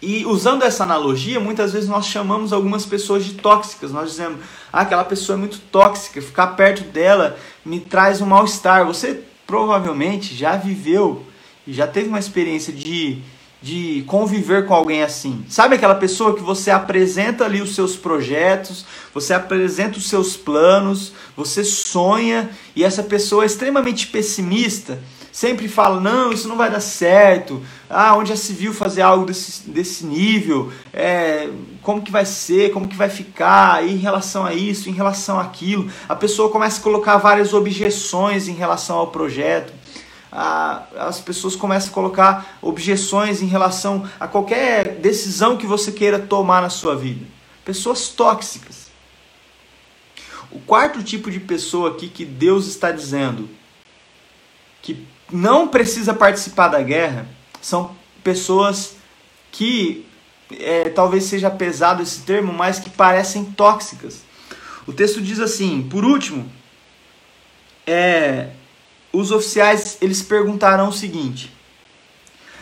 E 0.03 0.25
usando 0.27 0.63
essa 0.63 0.83
analogia, 0.83 1.39
muitas 1.39 1.73
vezes 1.73 1.89
nós 1.89 2.07
chamamos 2.07 2.53
algumas 2.53 2.85
pessoas 2.85 3.25
de 3.25 3.35
tóxicas. 3.35 3.93
Nós 3.93 4.11
dizemos, 4.11 4.41
ah, 4.73 4.81
aquela 4.81 5.05
pessoa 5.05 5.37
é 5.37 5.39
muito 5.39 5.59
tóxica, 5.59 6.21
ficar 6.21 6.49
perto 6.49 6.83
dela 6.85 7.39
me 7.65 7.81
traz 7.81 8.21
um 8.21 8.27
mal-estar. 8.27 8.85
Você 8.87 9.23
provavelmente 9.47 10.35
já 10.35 10.57
viveu 10.57 11.25
já 11.73 11.87
teve 11.87 12.09
uma 12.09 12.19
experiência 12.19 12.73
de 12.73 13.23
de 13.61 14.05
conviver 14.07 14.67
com 14.67 14.75
alguém 14.75 15.03
assim. 15.03 15.45
Sabe 15.49 15.75
aquela 15.75 15.95
pessoa 15.95 16.35
que 16.35 16.43
você 16.43 16.71
apresenta 16.71 17.45
ali 17.45 17.61
os 17.61 17.75
seus 17.75 17.97
projetos, 17.97 18.85
você 19.13 19.33
apresenta 19.33 19.99
os 19.99 20.09
seus 20.09 20.37
planos, 20.37 21.13
você 21.37 21.65
sonha 21.65 22.51
e 22.75 22.85
essa 22.85 23.03
pessoa 23.03 23.43
é 23.43 23.47
extremamente 23.47 24.07
pessimista, 24.09 25.01
sempre 25.33 25.69
fala: 25.69 26.01
não, 26.01 26.33
isso 26.33 26.47
não 26.47 26.57
vai 26.57 26.71
dar 26.71 26.81
certo, 26.81 27.63
ah, 27.89 28.15
onde 28.17 28.29
já 28.29 28.37
se 28.37 28.53
viu 28.53 28.75
fazer 28.75 29.03
algo 29.03 29.25
desse, 29.27 29.69
desse 29.69 30.05
nível, 30.05 30.71
é, 30.93 31.49
como 31.83 32.03
que 32.03 32.13
vai 32.13 32.27
ser, 32.27 32.73
como 32.73 32.87
que 32.87 32.97
vai 32.97 33.09
ficar, 33.09 33.85
e 33.85 33.95
em 33.95 33.99
relação 33.99 34.45
a 34.45 34.55
isso, 34.55 34.89
em 34.89 34.93
relação 34.93 35.41
àquilo. 35.41 35.91
A 36.09 36.15
pessoa 36.15 36.51
começa 36.51 36.79
a 36.79 36.83
colocar 36.83 37.17
várias 37.17 37.55
objeções 37.55 38.49
em 38.49 38.55
relação 38.55 38.99
ao 38.99 39.09
projeto 39.09 39.73
a, 40.39 40.83
as 40.99 41.19
pessoas 41.19 41.57
começam 41.57 41.89
a 41.91 41.95
colocar 41.95 42.59
objeções 42.61 43.41
em 43.41 43.47
relação 43.47 44.07
a 44.21 44.29
qualquer 44.29 44.97
decisão 44.97 45.57
que 45.57 45.67
você 45.67 45.91
queira 45.91 46.19
tomar 46.19 46.61
na 46.61 46.69
sua 46.69 46.95
vida. 46.95 47.25
Pessoas 47.65 48.09
tóxicas. 48.11 48.89
O 50.51 50.61
quarto 50.61 51.03
tipo 51.03 51.31
de 51.31 51.41
pessoa 51.41 51.93
aqui 51.93 52.09
que 52.09 52.27
Deus 52.27 52.67
está 52.67 52.93
dizendo 52.93 53.49
que 54.83 55.07
não 55.33 55.69
precisa 55.69 56.13
participar 56.13 56.69
da 56.69 56.83
guerra 56.83 57.27
são 57.63 57.97
pessoas 58.23 58.97
que 59.51 60.07
é, 60.51 60.91
talvez 60.91 61.25
seja 61.25 61.51
pesado 61.51 62.03
esse 62.03 62.21
termo, 62.21 62.53
mas 62.53 62.79
que 62.79 62.91
parecem 62.91 63.43
tóxicas. 63.43 64.21
O 64.87 64.93
texto 64.93 65.23
diz 65.23 65.41
assim: 65.41 65.83
por 65.89 66.05
último, 66.05 66.49
é, 67.87 68.51
os 69.17 69.31
oficiais 69.31 69.97
eles 70.01 70.23
perguntarão 70.23 70.89
o 70.89 70.93
seguinte: 70.93 71.53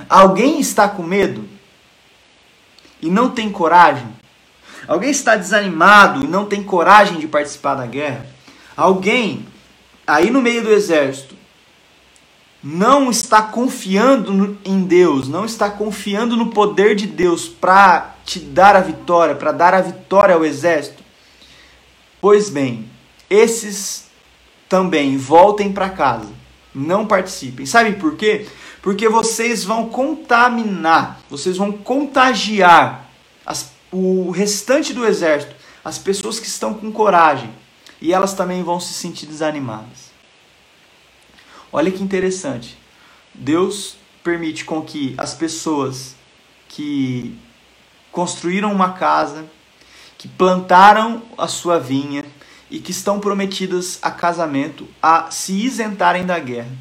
Alguém 0.08 0.60
está 0.60 0.88
com 0.88 1.02
medo 1.02 1.48
e 3.02 3.10
não 3.10 3.30
tem 3.30 3.50
coragem? 3.50 4.06
Alguém 4.86 5.10
está 5.10 5.34
desanimado 5.36 6.22
e 6.22 6.26
não 6.26 6.44
tem 6.44 6.62
coragem 6.62 7.18
de 7.18 7.26
participar 7.26 7.74
da 7.74 7.86
guerra? 7.86 8.26
Alguém 8.76 9.46
aí 10.06 10.30
no 10.30 10.42
meio 10.42 10.62
do 10.62 10.70
exército 10.70 11.34
não 12.62 13.10
está 13.10 13.42
confiando 13.42 14.58
em 14.64 14.82
Deus, 14.84 15.28
não 15.28 15.44
está 15.44 15.70
confiando 15.70 16.36
no 16.36 16.50
poder 16.50 16.94
de 16.94 17.06
Deus 17.06 17.48
para 17.48 18.14
te 18.24 18.38
dar 18.38 18.76
a 18.76 18.80
vitória, 18.80 19.34
para 19.34 19.52
dar 19.52 19.74
a 19.74 19.80
vitória 19.80 20.34
ao 20.34 20.44
exército? 20.44 21.02
Pois 22.20 22.48
bem, 22.48 22.88
esses 23.28 24.06
também 24.68 25.16
voltem 25.16 25.72
para 25.72 25.90
casa 25.90 26.43
não 26.74 27.06
participem. 27.06 27.64
Sabe 27.64 27.92
por 27.92 28.16
quê? 28.16 28.46
Porque 28.82 29.08
vocês 29.08 29.64
vão 29.64 29.88
contaminar, 29.88 31.20
vocês 31.30 31.56
vão 31.56 31.72
contagiar 31.72 33.08
as, 33.46 33.72
o 33.90 34.30
restante 34.30 34.92
do 34.92 35.06
exército, 35.06 35.54
as 35.84 35.98
pessoas 35.98 36.40
que 36.40 36.46
estão 36.46 36.74
com 36.74 36.90
coragem, 36.90 37.50
e 38.00 38.12
elas 38.12 38.34
também 38.34 38.62
vão 38.62 38.80
se 38.80 38.92
sentir 38.92 39.26
desanimadas. 39.26 40.12
Olha 41.72 41.90
que 41.90 42.02
interessante. 42.02 42.76
Deus 43.32 43.96
permite 44.22 44.64
com 44.64 44.82
que 44.82 45.14
as 45.18 45.34
pessoas 45.34 46.14
que 46.68 47.38
construíram 48.12 48.72
uma 48.72 48.92
casa, 48.92 49.44
que 50.16 50.28
plantaram 50.28 51.22
a 51.36 51.48
sua 51.48 51.78
vinha, 51.78 52.24
e 52.74 52.80
que 52.80 52.90
estão 52.90 53.20
prometidas 53.20 54.00
a 54.02 54.10
casamento 54.10 54.88
a 55.00 55.30
se 55.30 55.52
isentarem 55.52 56.26
da 56.26 56.40
guerra. 56.40 56.72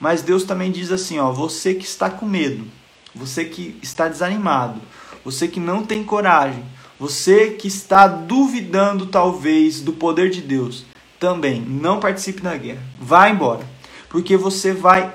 Mas 0.00 0.20
Deus 0.20 0.42
também 0.42 0.72
diz 0.72 0.90
assim, 0.90 1.20
ó, 1.20 1.30
você 1.30 1.72
que 1.72 1.84
está 1.84 2.10
com 2.10 2.26
medo, 2.26 2.66
você 3.14 3.44
que 3.44 3.78
está 3.80 4.08
desanimado, 4.08 4.80
você 5.24 5.46
que 5.46 5.60
não 5.60 5.84
tem 5.84 6.02
coragem, 6.02 6.64
você 6.98 7.50
que 7.50 7.68
está 7.68 8.08
duvidando 8.08 9.06
talvez 9.06 9.80
do 9.80 9.92
poder 9.92 10.30
de 10.30 10.40
Deus, 10.40 10.84
também 11.20 11.60
não 11.60 12.00
participe 12.00 12.42
da 12.42 12.56
guerra. 12.56 12.82
Vá 13.00 13.28
embora, 13.30 13.64
porque 14.08 14.36
você 14.36 14.72
vai 14.72 15.14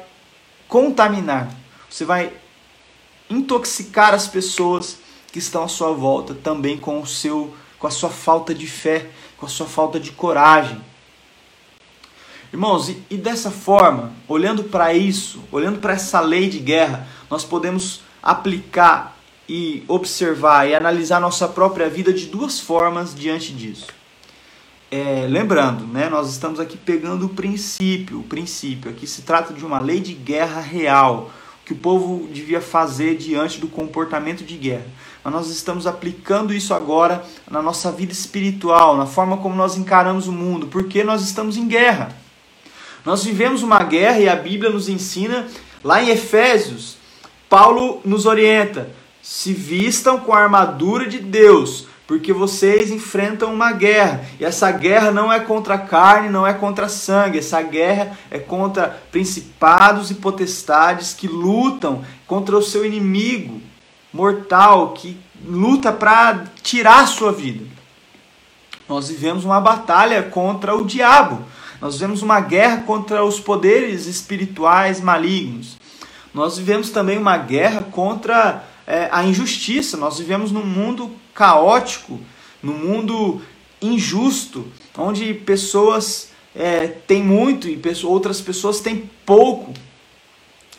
contaminar, 0.65 1.53
você 1.89 2.05
vai 2.05 2.31
intoxicar 3.29 4.13
as 4.13 4.29
pessoas 4.29 4.97
que 5.29 5.39
estão 5.39 5.65
à 5.65 5.67
sua 5.67 5.91
volta 5.91 6.33
também 6.33 6.77
com 6.77 7.01
o 7.01 7.05
seu 7.05 7.53
com 7.81 7.87
a 7.87 7.91
sua 7.91 8.11
falta 8.11 8.53
de 8.53 8.67
fé, 8.67 9.09
com 9.35 9.47
a 9.47 9.49
sua 9.49 9.65
falta 9.65 9.99
de 9.99 10.11
coragem. 10.11 10.79
Irmãos, 12.53 12.89
e, 12.89 13.03
e 13.09 13.17
dessa 13.17 13.49
forma, 13.49 14.13
olhando 14.27 14.65
para 14.65 14.93
isso, 14.93 15.43
olhando 15.51 15.79
para 15.79 15.93
essa 15.93 16.19
lei 16.19 16.47
de 16.47 16.59
guerra, 16.59 17.07
nós 17.27 17.43
podemos 17.43 18.01
aplicar 18.21 19.17
e 19.49 19.83
observar 19.87 20.69
e 20.69 20.75
analisar 20.75 21.19
nossa 21.19 21.47
própria 21.47 21.89
vida 21.89 22.13
de 22.13 22.27
duas 22.27 22.59
formas 22.59 23.15
diante 23.15 23.51
disso. 23.51 23.87
É, 24.91 25.25
lembrando, 25.27 25.87
né, 25.87 26.07
nós 26.07 26.29
estamos 26.29 26.59
aqui 26.59 26.77
pegando 26.77 27.25
o 27.25 27.29
princípio, 27.29 28.19
o 28.19 28.23
princípio. 28.23 28.91
Aqui 28.91 29.07
se 29.07 29.23
trata 29.23 29.53
de 29.53 29.65
uma 29.65 29.79
lei 29.79 30.01
de 30.01 30.13
guerra 30.13 30.61
real, 30.61 31.31
que 31.65 31.73
o 31.73 31.77
povo 31.77 32.27
devia 32.31 32.61
fazer 32.61 33.17
diante 33.17 33.59
do 33.59 33.67
comportamento 33.67 34.43
de 34.43 34.55
guerra 34.55 34.85
mas 35.23 35.33
nós 35.33 35.49
estamos 35.49 35.85
aplicando 35.85 36.53
isso 36.53 36.73
agora 36.73 37.23
na 37.49 37.61
nossa 37.61 37.91
vida 37.91 38.11
espiritual, 38.11 38.97
na 38.97 39.05
forma 39.05 39.37
como 39.37 39.55
nós 39.55 39.77
encaramos 39.77 40.27
o 40.27 40.31
mundo, 40.31 40.67
porque 40.67 41.03
nós 41.03 41.21
estamos 41.21 41.57
em 41.57 41.67
guerra. 41.67 42.15
Nós 43.05 43.23
vivemos 43.23 43.63
uma 43.63 43.83
guerra 43.83 44.19
e 44.19 44.29
a 44.29 44.35
Bíblia 44.35 44.71
nos 44.71 44.89
ensina, 44.89 45.47
lá 45.83 46.03
em 46.03 46.09
Efésios, 46.09 46.97
Paulo 47.49 48.01
nos 48.05 48.25
orienta: 48.25 48.89
se 49.21 49.53
vistam 49.53 50.19
com 50.19 50.33
a 50.33 50.39
armadura 50.39 51.07
de 51.07 51.19
Deus, 51.19 51.87
porque 52.07 52.31
vocês 52.31 52.91
enfrentam 52.91 53.53
uma 53.53 53.71
guerra. 53.71 54.25
E 54.39 54.45
essa 54.45 54.71
guerra 54.71 55.11
não 55.11 55.31
é 55.31 55.39
contra 55.39 55.75
a 55.75 55.79
carne, 55.79 56.29
não 56.29 56.45
é 56.45 56.53
contra 56.53 56.87
sangue. 56.89 57.39
Essa 57.39 57.61
guerra 57.61 58.17
é 58.29 58.37
contra 58.37 59.01
principados 59.11 60.11
e 60.11 60.15
potestades 60.15 61.13
que 61.13 61.27
lutam 61.27 62.03
contra 62.27 62.57
o 62.57 62.61
seu 62.61 62.85
inimigo, 62.85 63.61
mortal 64.13 64.93
que 64.93 65.17
luta 65.45 65.91
para 65.91 66.45
tirar 66.61 67.01
a 67.03 67.07
sua 67.07 67.31
vida. 67.31 67.65
Nós 68.87 69.09
vivemos 69.09 69.45
uma 69.45 69.61
batalha 69.61 70.23
contra 70.23 70.75
o 70.75 70.85
diabo. 70.85 71.45
Nós 71.79 71.95
vivemos 71.95 72.21
uma 72.21 72.39
guerra 72.39 72.83
contra 72.83 73.23
os 73.23 73.39
poderes 73.39 74.05
espirituais 74.05 74.99
malignos. 74.99 75.77
Nós 76.33 76.57
vivemos 76.57 76.89
também 76.89 77.17
uma 77.17 77.37
guerra 77.37 77.81
contra 77.89 78.63
é, 78.85 79.09
a 79.11 79.23
injustiça. 79.23 79.97
Nós 79.97 80.19
vivemos 80.19 80.51
num 80.51 80.65
mundo 80.65 81.11
caótico, 81.33 82.19
num 82.61 82.77
mundo 82.77 83.41
injusto, 83.81 84.67
onde 84.97 85.33
pessoas 85.33 86.29
é, 86.55 86.87
têm 86.87 87.23
muito 87.23 87.67
e 87.67 87.81
outras 88.03 88.41
pessoas 88.41 88.79
têm 88.79 89.09
pouco. 89.25 89.73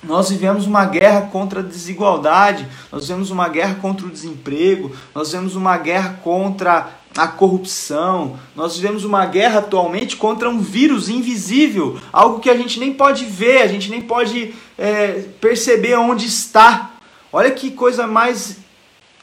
Nós 0.02 0.30
vivemos 0.30 0.66
uma 0.66 0.84
guerra 0.84 1.28
contra 1.30 1.60
a 1.60 1.62
desigualdade, 1.62 2.66
nós 2.90 3.06
vivemos 3.06 3.30
uma 3.30 3.48
guerra 3.48 3.76
contra 3.76 4.04
o 4.04 4.10
desemprego, 4.10 4.90
nós 5.14 5.30
vivemos 5.30 5.54
uma 5.54 5.78
guerra 5.78 6.18
contra 6.24 6.90
a 7.16 7.28
corrupção, 7.28 8.36
nós 8.56 8.76
vivemos 8.76 9.04
uma 9.04 9.24
guerra 9.26 9.60
atualmente 9.60 10.16
contra 10.16 10.50
um 10.50 10.58
vírus 10.58 11.08
invisível, 11.08 12.00
algo 12.12 12.40
que 12.40 12.50
a 12.50 12.56
gente 12.56 12.80
nem 12.80 12.92
pode 12.92 13.26
ver, 13.26 13.62
a 13.62 13.68
gente 13.68 13.90
nem 13.90 14.00
pode 14.00 14.52
é, 14.76 15.24
perceber 15.40 15.94
onde 15.94 16.26
está. 16.26 16.96
Olha 17.32 17.52
que 17.52 17.70
coisa 17.70 18.04
mais 18.04 18.56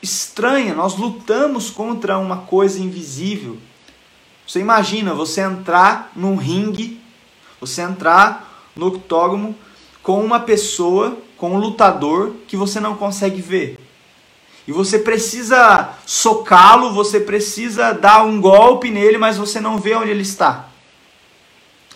estranha, 0.01 0.73
nós 0.73 0.95
lutamos 0.95 1.69
contra 1.69 2.17
uma 2.17 2.37
coisa 2.37 2.79
invisível. 2.79 3.57
Você 4.47 4.61
imagina 4.61 5.13
você 5.13 5.41
entrar 5.41 6.11
num 6.15 6.37
ringue, 6.37 7.01
você 7.59 7.81
entrar 7.81 8.71
no 8.75 8.87
octógono 8.87 9.53
com 10.09 10.25
uma 10.25 10.39
pessoa, 10.39 11.19
com 11.37 11.51
um 11.51 11.59
lutador 11.59 12.33
que 12.47 12.57
você 12.57 12.79
não 12.79 12.95
consegue 12.95 13.43
ver. 13.43 13.77
E 14.67 14.71
você 14.71 14.97
precisa 14.97 15.93
socá-lo, 16.03 16.91
você 16.91 17.19
precisa 17.19 17.91
dar 17.91 18.25
um 18.25 18.41
golpe 18.41 18.89
nele, 18.89 19.19
mas 19.19 19.37
você 19.37 19.59
não 19.59 19.77
vê 19.77 19.93
onde 19.93 20.09
ele 20.09 20.23
está. 20.23 20.67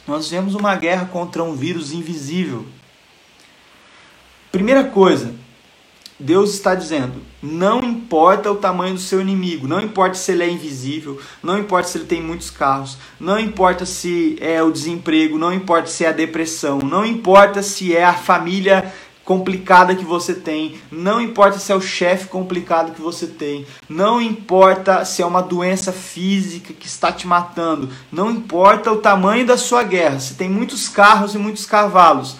Nós 0.07 0.29
vemos 0.29 0.53
uma 0.53 0.75
guerra 0.75 1.07
contra 1.07 1.43
um 1.43 1.55
vírus 1.55 1.91
invisível. 1.91 2.67
Primeira 4.51 4.83
coisa, 4.83 5.33
Deus 6.19 6.53
está 6.53 6.75
dizendo: 6.75 7.13
não 7.41 7.79
importa 7.83 8.51
o 8.51 8.55
tamanho 8.55 8.95
do 8.95 8.99
seu 8.99 9.19
inimigo, 9.19 9.67
não 9.67 9.81
importa 9.81 10.15
se 10.15 10.31
ele 10.31 10.43
é 10.43 10.49
invisível, 10.49 11.19
não 11.41 11.57
importa 11.57 11.89
se 11.89 11.97
ele 11.97 12.05
tem 12.05 12.21
muitos 12.21 12.49
carros, 12.49 12.97
não 13.19 13.39
importa 13.39 13.85
se 13.85 14.37
é 14.39 14.61
o 14.61 14.71
desemprego, 14.71 15.37
não 15.37 15.53
importa 15.53 15.87
se 15.87 16.05
é 16.05 16.09
a 16.09 16.13
depressão, 16.13 16.79
não 16.79 17.05
importa 17.05 17.61
se 17.61 17.95
é 17.95 18.03
a 18.03 18.13
família 18.13 18.93
complicada 19.23 19.95
que 19.95 20.03
você 20.03 20.33
tem, 20.33 20.75
não 20.91 21.21
importa 21.21 21.57
se 21.57 21.71
é 21.71 21.75
o 21.75 21.81
chefe 21.81 22.27
complicado 22.27 22.93
que 22.93 23.01
você 23.01 23.25
tem, 23.25 23.65
não 23.87 24.21
importa 24.21 25.05
se 25.05 25.21
é 25.21 25.25
uma 25.25 25.41
doença 25.41 25.91
física 25.91 26.73
que 26.73 26.87
está 26.87 27.11
te 27.11 27.25
matando, 27.25 27.89
não 28.11 28.29
importa 28.29 28.91
o 28.91 28.97
tamanho 28.97 29.45
da 29.45 29.57
sua 29.57 29.83
guerra, 29.83 30.19
se 30.19 30.35
tem 30.35 30.49
muitos 30.49 30.89
carros 30.89 31.35
e 31.35 31.37
muitos 31.37 31.65
cavalos. 31.65 32.35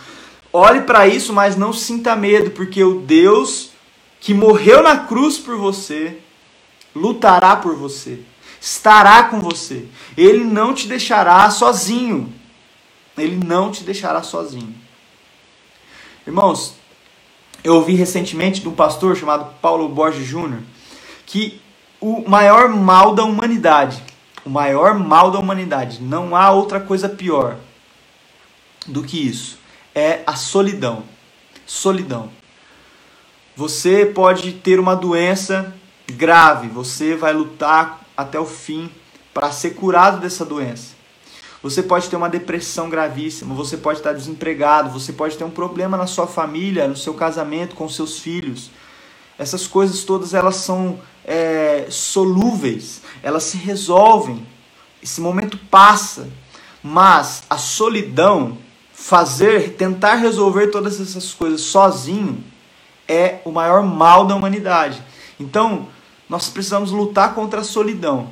Olhe 0.56 0.82
para 0.82 1.08
isso, 1.08 1.34
mas 1.34 1.56
não 1.58 1.74
sinta 1.74 2.16
medo, 2.16 2.52
porque 2.52 2.84
o 2.84 3.00
Deus 3.00 3.72
que 4.20 4.36
morreu 4.36 4.84
na 4.84 5.00
cruz 5.00 5.38
por 5.38 5.58
você, 5.58 6.20
lutará 6.96 7.56
por 7.56 7.76
você, 7.76 8.22
estará 8.62 9.24
com 9.24 9.42
você. 9.42 9.88
Ele 10.16 10.44
não 10.44 10.74
te 10.74 10.88
deixará 10.88 11.50
sozinho. 11.50 12.32
Ele 13.18 13.36
não 13.36 13.72
te 13.72 13.84
deixará 13.84 14.24
sozinho. 14.24 14.74
Irmãos, 16.26 16.76
eu 17.64 17.76
ouvi 17.76 17.96
recentemente 17.96 18.62
de 18.62 18.70
um 18.70 18.74
pastor 18.74 19.18
chamado 19.18 19.56
Paulo 19.62 19.90
Borges 19.90 20.26
Júnior 20.26 20.62
que 21.26 21.60
o 22.00 22.30
maior 22.30 22.70
mal 22.70 23.16
da 23.16 23.24
humanidade, 23.24 24.04
o 24.46 24.50
maior 24.50 24.94
mal 24.98 25.32
da 25.32 25.40
humanidade, 25.40 26.02
não 26.02 26.36
há 26.36 26.52
outra 26.52 26.80
coisa 26.80 27.10
pior 27.10 27.58
do 28.86 29.04
que 29.04 29.28
isso, 29.28 29.58
é 29.94 30.22
a 30.26 30.36
solidão. 30.36 31.04
Solidão. 31.66 32.30
Você 33.56 34.06
pode 34.06 34.54
ter 34.54 34.80
uma 34.80 34.96
doença 34.96 35.74
grave, 36.12 36.68
você 36.68 37.16
vai 37.16 37.34
lutar 37.34 38.02
até 38.18 38.40
o 38.40 38.46
fim 38.46 38.90
para 39.34 39.52
ser 39.52 39.72
curado 39.72 40.20
dessa 40.20 40.44
doença. 40.44 40.94
Você 41.62 41.82
pode 41.82 42.10
ter 42.10 42.18
uma 42.18 42.30
depressão 42.30 42.90
gravíssima, 42.90 43.56
você 43.56 43.78
pode 43.78 44.00
estar 44.00 44.12
desempregado, 44.12 44.90
você 44.90 45.14
pode 45.14 45.38
ter 45.38 45.46
um 45.46 45.50
problema 45.50 45.96
na 45.96 46.06
sua 46.06 46.28
família, 46.28 46.88
no 46.88 46.98
seu 46.98 47.14
casamento, 47.14 47.74
com 47.74 47.88
seus 47.88 48.20
filhos. 48.20 48.70
Essas 49.38 49.66
coisas 49.66 50.04
todas 50.04 50.34
elas 50.34 50.58
são 50.58 51.00
é, 51.24 51.88
solúveis, 51.90 53.02
elas 53.22 53.44
se 53.44 53.56
resolvem. 53.56 54.46
Esse 55.02 55.22
momento 55.22 55.58
passa, 55.70 56.28
mas 56.84 57.44
a 57.50 57.58
solidão, 57.58 58.58
fazer, 59.04 59.74
tentar 59.74 60.16
resolver 60.16 60.68
todas 60.68 61.02
essas 61.02 61.34
coisas 61.34 61.60
sozinho, 61.60 62.42
é 63.06 63.42
o 63.44 63.52
maior 63.52 63.84
mal 63.84 64.26
da 64.26 64.34
humanidade. 64.34 65.04
Então, 65.38 65.88
nós 66.30 66.48
precisamos 66.48 66.90
lutar 66.92 67.36
contra 67.36 67.60
a 67.60 67.66
solidão. 67.66 68.30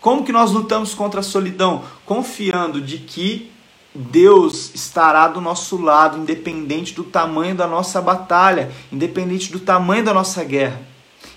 Como 0.00 0.24
que 0.24 0.30
nós 0.30 0.52
lutamos 0.52 0.94
contra 0.94 1.18
a 1.18 1.22
solidão? 1.22 1.82
Confiando 2.06 2.80
de 2.80 2.98
que 2.98 3.50
Deus 3.92 4.72
estará 4.72 5.26
do 5.26 5.40
nosso 5.40 5.76
lado, 5.82 6.18
independente 6.18 6.94
do 6.94 7.02
tamanho 7.02 7.56
da 7.56 7.66
nossa 7.66 8.00
batalha, 8.00 8.70
independente 8.92 9.50
do 9.50 9.58
tamanho 9.58 10.04
da 10.04 10.14
nossa 10.14 10.44
guerra. 10.44 10.80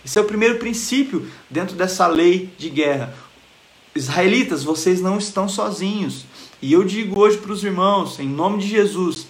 Esse 0.05 0.19
é 0.19 0.21
o 0.21 0.25
primeiro 0.25 0.59
princípio 0.59 1.27
dentro 1.49 1.75
dessa 1.75 2.05
lei 2.05 2.53
de 2.59 2.69
guerra. 2.69 3.11
Israelitas, 3.95 4.63
vocês 4.63 5.01
não 5.01 5.17
estão 5.17 5.49
sozinhos. 5.49 6.25
E 6.61 6.73
eu 6.73 6.83
digo 6.83 7.19
hoje 7.19 7.37
para 7.37 7.51
os 7.51 7.63
irmãos, 7.63 8.19
em 8.19 8.27
nome 8.27 8.59
de 8.59 8.67
Jesus, 8.67 9.27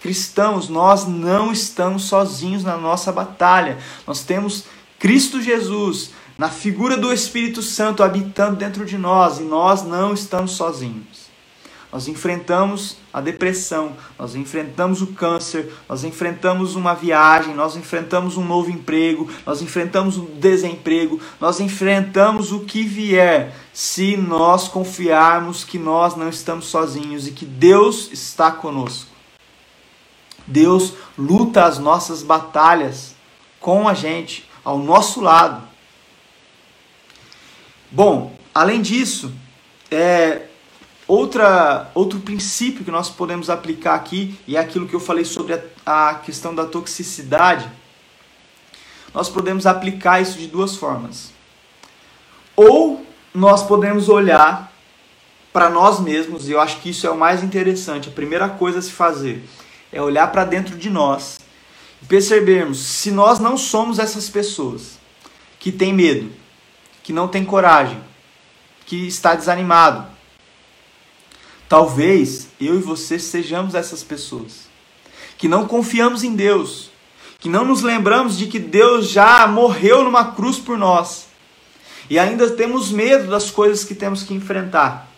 cristãos, 0.00 0.68
nós 0.68 1.06
não 1.06 1.52
estamos 1.52 2.04
sozinhos 2.04 2.64
na 2.64 2.76
nossa 2.76 3.12
batalha. 3.12 3.78
Nós 4.06 4.22
temos 4.22 4.64
Cristo 4.98 5.42
Jesus, 5.42 6.10
na 6.38 6.48
figura 6.48 6.96
do 6.96 7.12
Espírito 7.12 7.60
Santo 7.60 8.02
habitando 8.02 8.56
dentro 8.56 8.86
de 8.86 8.96
nós, 8.96 9.38
e 9.38 9.42
nós 9.42 9.82
não 9.82 10.14
estamos 10.14 10.52
sozinhos. 10.52 11.19
Nós 11.92 12.06
enfrentamos 12.06 12.96
a 13.12 13.20
depressão, 13.20 13.96
nós 14.16 14.36
enfrentamos 14.36 15.02
o 15.02 15.08
câncer, 15.08 15.72
nós 15.88 16.04
enfrentamos 16.04 16.76
uma 16.76 16.94
viagem, 16.94 17.52
nós 17.52 17.74
enfrentamos 17.74 18.36
um 18.36 18.44
novo 18.44 18.70
emprego, 18.70 19.28
nós 19.44 19.60
enfrentamos 19.60 20.16
o 20.16 20.22
desemprego, 20.22 21.20
nós 21.40 21.58
enfrentamos 21.58 22.52
o 22.52 22.60
que 22.60 22.84
vier, 22.84 23.56
se 23.72 24.16
nós 24.16 24.68
confiarmos 24.68 25.64
que 25.64 25.78
nós 25.78 26.14
não 26.14 26.28
estamos 26.28 26.66
sozinhos 26.66 27.26
e 27.26 27.32
que 27.32 27.44
Deus 27.44 28.12
está 28.12 28.52
conosco. 28.52 29.10
Deus 30.46 30.94
luta 31.18 31.64
as 31.64 31.78
nossas 31.78 32.22
batalhas 32.22 33.16
com 33.58 33.88
a 33.88 33.94
gente, 33.94 34.48
ao 34.64 34.78
nosso 34.78 35.20
lado. 35.20 35.62
Bom, 37.90 38.36
além 38.54 38.80
disso, 38.80 39.32
é, 39.90 40.42
outra, 41.10 41.90
outro 41.94 42.20
princípio 42.20 42.84
que 42.84 42.90
nós 42.90 43.10
podemos 43.10 43.50
aplicar 43.50 43.94
aqui, 43.94 44.38
e 44.46 44.56
é 44.56 44.60
aquilo 44.60 44.86
que 44.86 44.94
eu 44.94 45.00
falei 45.00 45.24
sobre 45.24 45.54
a, 45.84 46.10
a 46.10 46.14
questão 46.14 46.54
da 46.54 46.64
toxicidade, 46.64 47.68
nós 49.12 49.28
podemos 49.28 49.66
aplicar 49.66 50.20
isso 50.20 50.38
de 50.38 50.46
duas 50.46 50.76
formas. 50.76 51.32
Ou 52.54 53.04
nós 53.34 53.64
podemos 53.64 54.08
olhar 54.08 54.72
para 55.52 55.68
nós 55.68 55.98
mesmos, 55.98 56.48
e 56.48 56.52
eu 56.52 56.60
acho 56.60 56.80
que 56.80 56.90
isso 56.90 57.06
é 57.06 57.10
o 57.10 57.18
mais 57.18 57.42
interessante, 57.42 58.08
a 58.08 58.12
primeira 58.12 58.48
coisa 58.48 58.78
a 58.78 58.82
se 58.82 58.92
fazer 58.92 59.44
é 59.92 60.00
olhar 60.00 60.28
para 60.28 60.44
dentro 60.44 60.76
de 60.76 60.88
nós 60.88 61.40
e 62.00 62.06
percebermos 62.06 62.78
se 62.78 63.10
nós 63.10 63.40
não 63.40 63.56
somos 63.56 63.98
essas 63.98 64.28
pessoas 64.28 64.96
que 65.58 65.72
têm 65.72 65.92
medo, 65.92 66.30
que 67.02 67.12
não 67.12 67.26
têm 67.26 67.44
coragem, 67.44 68.00
que 68.86 69.08
está 69.08 69.34
desanimado. 69.34 70.19
Talvez 71.70 72.48
eu 72.60 72.74
e 72.74 72.82
você 72.82 73.16
sejamos 73.16 73.76
essas 73.76 74.02
pessoas 74.02 74.68
que 75.38 75.46
não 75.46 75.68
confiamos 75.68 76.24
em 76.24 76.34
Deus, 76.34 76.90
que 77.38 77.48
não 77.48 77.64
nos 77.64 77.80
lembramos 77.80 78.36
de 78.36 78.48
que 78.48 78.58
Deus 78.58 79.08
já 79.08 79.46
morreu 79.46 80.02
numa 80.02 80.32
cruz 80.32 80.58
por 80.58 80.76
nós 80.76 81.28
e 82.10 82.18
ainda 82.18 82.50
temos 82.50 82.90
medo 82.90 83.30
das 83.30 83.52
coisas 83.52 83.84
que 83.84 83.94
temos 83.94 84.24
que 84.24 84.34
enfrentar. 84.34 85.08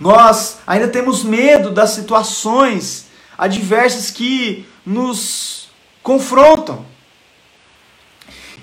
Nós 0.00 0.56
ainda 0.66 0.88
temos 0.88 1.22
medo 1.22 1.70
das 1.70 1.90
situações 1.90 3.08
adversas 3.36 4.10
que 4.10 4.66
nos 4.86 5.68
confrontam. 6.02 6.86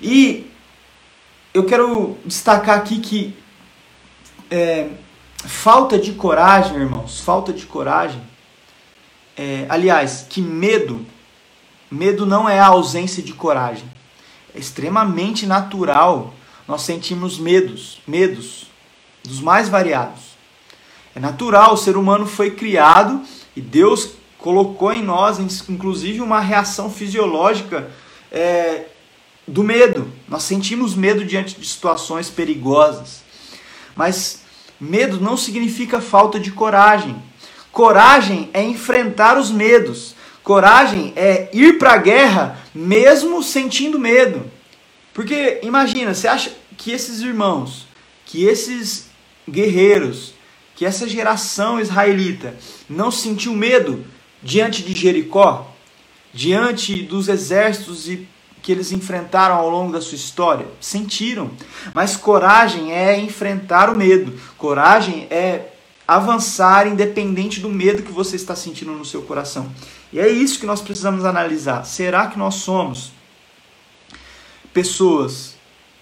E 0.02 0.50
eu 1.54 1.62
quero 1.62 2.18
destacar 2.24 2.78
aqui 2.78 2.98
que 2.98 3.32
é, 4.50 4.88
falta 5.46 5.98
de 5.98 6.12
coragem, 6.12 6.76
irmãos, 6.76 7.20
falta 7.20 7.52
de 7.52 7.66
coragem. 7.66 8.20
É, 9.36 9.66
aliás, 9.68 10.26
que 10.28 10.40
medo, 10.40 11.04
medo 11.90 12.26
não 12.26 12.48
é 12.48 12.58
a 12.58 12.66
ausência 12.66 13.22
de 13.22 13.32
coragem. 13.32 13.84
é 14.54 14.58
extremamente 14.58 15.46
natural 15.46 16.32
nós 16.66 16.82
sentimos 16.82 17.38
medos, 17.38 17.98
medos 18.06 18.66
dos 19.22 19.40
mais 19.40 19.68
variados. 19.68 20.36
É 21.14 21.20
natural, 21.20 21.74
o 21.74 21.76
ser 21.76 21.96
humano 21.96 22.26
foi 22.26 22.50
criado 22.50 23.22
e 23.54 23.60
Deus 23.60 24.12
colocou 24.38 24.92
em 24.92 25.02
nós, 25.02 25.38
inclusive, 25.68 26.20
uma 26.20 26.40
reação 26.40 26.90
fisiológica 26.90 27.90
é, 28.30 28.86
do 29.46 29.62
medo. 29.62 30.10
Nós 30.28 30.42
sentimos 30.42 30.94
medo 30.94 31.24
diante 31.24 31.58
de 31.58 31.66
situações 31.66 32.28
perigosas. 32.28 33.22
Mas 33.94 34.42
medo 34.80 35.20
não 35.20 35.36
significa 35.36 36.00
falta 36.00 36.38
de 36.38 36.50
coragem. 36.50 37.16
Coragem 37.72 38.50
é 38.52 38.62
enfrentar 38.62 39.38
os 39.38 39.50
medos. 39.50 40.14
Coragem 40.42 41.12
é 41.16 41.50
ir 41.52 41.78
para 41.78 41.92
a 41.92 41.98
guerra 41.98 42.58
mesmo 42.74 43.42
sentindo 43.42 43.98
medo. 43.98 44.50
Porque 45.12 45.60
imagina, 45.62 46.14
você 46.14 46.28
acha 46.28 46.52
que 46.76 46.90
esses 46.90 47.20
irmãos, 47.20 47.86
que 48.24 48.44
esses 48.44 49.08
guerreiros, 49.48 50.34
que 50.74 50.84
essa 50.84 51.08
geração 51.08 51.80
israelita 51.80 52.54
não 52.88 53.10
sentiu 53.10 53.54
medo 53.54 54.04
diante 54.42 54.82
de 54.82 54.98
Jericó, 54.98 55.74
diante 56.32 57.02
dos 57.02 57.28
exércitos 57.28 58.08
e 58.08 58.28
que 58.66 58.72
eles 58.72 58.90
enfrentaram 58.90 59.54
ao 59.54 59.70
longo 59.70 59.92
da 59.92 60.00
sua 60.00 60.16
história? 60.16 60.66
Sentiram. 60.80 61.52
Mas 61.94 62.16
coragem 62.16 62.92
é 62.92 63.16
enfrentar 63.16 63.88
o 63.88 63.96
medo. 63.96 64.36
Coragem 64.58 65.28
é 65.30 65.68
avançar 66.06 66.88
independente 66.88 67.60
do 67.60 67.68
medo 67.68 68.02
que 68.02 68.10
você 68.10 68.34
está 68.34 68.56
sentindo 68.56 68.90
no 68.90 69.04
seu 69.04 69.22
coração. 69.22 69.70
E 70.12 70.18
é 70.18 70.28
isso 70.28 70.58
que 70.58 70.66
nós 70.66 70.80
precisamos 70.80 71.24
analisar. 71.24 71.86
Será 71.86 72.26
que 72.26 72.36
nós 72.36 72.56
somos 72.56 73.12
pessoas 74.74 75.54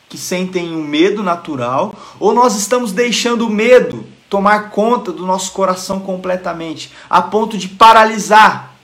que 0.09 0.17
sentem 0.17 0.75
um 0.75 0.83
medo 0.83 1.23
natural 1.23 1.95
ou 2.19 2.33
nós 2.33 2.57
estamos 2.57 2.93
deixando 2.93 3.47
o 3.47 3.51
medo 3.51 4.07
tomar 4.31 4.71
conta 4.71 5.13
do 5.13 5.27
nosso 5.27 5.53
coração 5.53 6.01
completamente, 6.01 6.91
a 7.11 7.21
ponto 7.21 7.59
de 7.59 7.69
paralisar, 7.69 8.75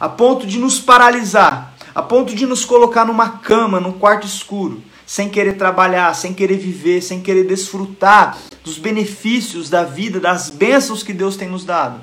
a 0.00 0.08
ponto 0.08 0.44
de 0.44 0.58
nos 0.58 0.80
paralisar 0.80 1.71
a 1.94 2.02
ponto 2.02 2.34
de 2.34 2.46
nos 2.46 2.64
colocar 2.64 3.04
numa 3.04 3.28
cama, 3.28 3.80
num 3.80 3.92
quarto 3.92 4.26
escuro, 4.26 4.82
sem 5.06 5.28
querer 5.28 5.58
trabalhar, 5.58 6.14
sem 6.14 6.32
querer 6.32 6.56
viver, 6.56 7.02
sem 7.02 7.20
querer 7.20 7.44
desfrutar 7.44 8.38
dos 8.64 8.78
benefícios 8.78 9.68
da 9.68 9.84
vida, 9.84 10.20
das 10.20 10.48
bênçãos 10.48 11.02
que 11.02 11.12
Deus 11.12 11.36
tem 11.36 11.48
nos 11.48 11.64
dado. 11.64 12.00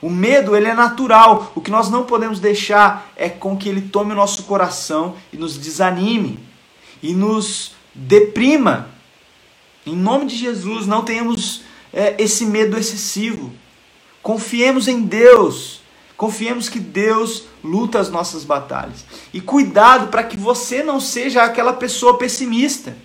O 0.00 0.08
medo, 0.08 0.56
ele 0.56 0.68
é 0.68 0.74
natural. 0.74 1.52
O 1.56 1.60
que 1.60 1.70
nós 1.70 1.90
não 1.90 2.04
podemos 2.04 2.38
deixar 2.38 3.10
é 3.16 3.28
com 3.28 3.56
que 3.56 3.68
ele 3.68 3.80
tome 3.80 4.12
o 4.12 4.16
nosso 4.16 4.44
coração 4.44 5.16
e 5.32 5.36
nos 5.36 5.58
desanime 5.58 6.38
e 7.02 7.12
nos 7.12 7.72
deprima. 7.94 8.90
Em 9.84 9.96
nome 9.96 10.26
de 10.26 10.36
Jesus, 10.36 10.86
não 10.86 11.02
tenhamos 11.02 11.62
é, 11.92 12.14
esse 12.18 12.46
medo 12.46 12.78
excessivo. 12.78 13.52
Confiemos 14.22 14.86
em 14.86 15.02
Deus. 15.02 15.77
Confiemos 16.18 16.68
que 16.68 16.80
Deus 16.80 17.44
luta 17.62 18.00
as 18.00 18.10
nossas 18.10 18.42
batalhas. 18.42 19.04
E 19.32 19.40
cuidado 19.40 20.08
para 20.08 20.24
que 20.24 20.36
você 20.36 20.82
não 20.82 20.98
seja 20.98 21.44
aquela 21.44 21.72
pessoa 21.72 22.18
pessimista, 22.18 22.96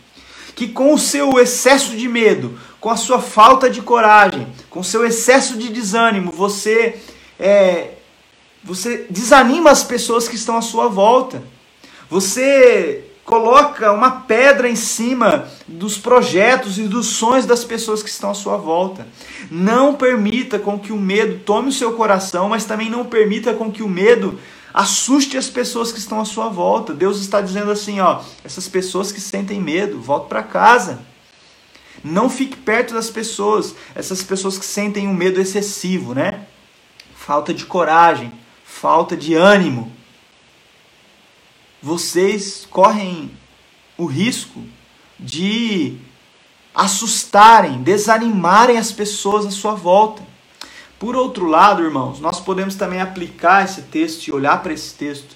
que 0.56 0.70
com 0.70 0.92
o 0.92 0.98
seu 0.98 1.40
excesso 1.40 1.96
de 1.96 2.10
medo, 2.10 2.60
com 2.82 2.90
a 2.90 2.98
sua 2.98 3.22
falta 3.22 3.70
de 3.70 3.84
coragem, 3.84 4.48
com 4.68 4.80
o 4.80 4.84
seu 4.84 5.06
excesso 5.06 5.60
de 5.60 5.70
desânimo, 5.70 6.32
você 6.32 7.00
é, 7.40 7.92
você 8.64 9.06
desanima 9.12 9.70
as 9.70 9.84
pessoas 9.84 10.28
que 10.28 10.36
estão 10.36 10.58
à 10.58 10.62
sua 10.64 10.88
volta. 10.88 11.44
Você 12.10 13.12
coloca 13.26 13.92
uma 13.92 14.12
pedra 14.12 14.70
em 14.70 14.76
cima 14.76 15.48
dos 15.68 15.98
projetos 15.98 16.78
e 16.78 16.84
dos 16.84 17.08
sonhos 17.08 17.46
das 17.46 17.64
pessoas 17.64 18.04
que 18.04 18.10
estão 18.10 18.30
à 18.30 18.34
sua 18.34 18.58
volta. 18.58 19.08
Não 19.50 19.96
permita 19.96 20.60
com 20.60 20.78
que 20.78 20.92
o 20.92 20.98
medo 20.98 21.40
tome 21.46 21.70
o 21.70 21.74
seu 21.74 21.94
coração, 21.94 22.50
mas 22.50 22.66
também 22.66 22.90
não 22.90 23.06
permita 23.06 23.54
com 23.54 23.72
que 23.72 23.82
o 23.82 23.90
medo 23.90 24.40
assuste 24.74 25.38
as 25.38 25.50
pessoas 25.50 25.92
que 25.92 26.00
estão 26.00 26.20
à 26.20 26.26
sua 26.26 26.50
volta. 26.50 26.94
Deus 26.94 27.20
está 27.22 27.40
dizendo 27.40 27.72
assim, 27.72 28.00
ó, 28.00 28.22
essas 28.44 28.68
pessoas 28.68 29.12
que 29.12 29.22
sentem 29.22 29.62
medo, 29.62 30.02
volte 30.02 30.28
para 30.28 30.44
casa. 30.44 31.00
Não 32.04 32.30
fique 32.30 32.58
perto 32.58 32.94
das 32.94 33.10
pessoas, 33.10 33.74
essas 33.96 34.22
pessoas 34.22 34.58
que 34.58 34.66
sentem 34.66 35.08
um 35.08 35.14
medo 35.14 35.40
excessivo, 35.40 36.14
né? 36.14 36.42
Falta 37.16 37.54
de 37.54 37.66
coragem, 37.66 38.32
falta 38.66 39.16
de 39.16 39.34
ânimo 39.34 39.90
vocês 41.84 42.66
correm 42.72 43.30
o 43.98 44.06
risco 44.06 44.64
de 45.20 45.98
assustarem, 46.74 47.84
desanimarem 47.84 48.78
as 48.78 48.94
pessoas 48.94 49.46
à 49.46 49.52
sua 49.52 49.74
volta. 49.74 50.26
Por 50.98 51.14
outro 51.14 51.46
lado, 51.46 51.84
irmãos, 51.84 52.22
nós 52.22 52.40
podemos 52.40 52.76
também 52.76 53.02
aplicar 53.02 53.66
esse 53.66 53.82
texto 53.82 54.28
e 54.28 54.32
olhar 54.32 54.64
para 54.64 54.72
esse 54.72 54.94
texto 54.94 55.36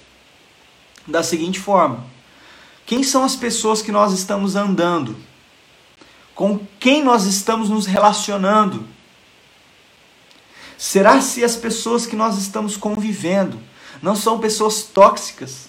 da 1.06 1.22
seguinte 1.22 1.60
forma: 1.60 2.02
quem 2.86 3.02
são 3.02 3.24
as 3.24 3.36
pessoas 3.36 3.82
que 3.82 3.92
nós 3.92 4.14
estamos 4.14 4.56
andando? 4.56 5.16
Com 6.34 6.58
quem 6.80 7.04
nós 7.04 7.26
estamos 7.26 7.68
nos 7.68 7.84
relacionando? 7.84 8.86
Será 10.78 11.20
se 11.20 11.44
as 11.44 11.56
pessoas 11.56 12.06
que 12.06 12.16
nós 12.16 12.38
estamos 12.38 12.74
convivendo 12.74 13.60
não 14.00 14.16
são 14.16 14.38
pessoas 14.38 14.84
tóxicas? 14.84 15.67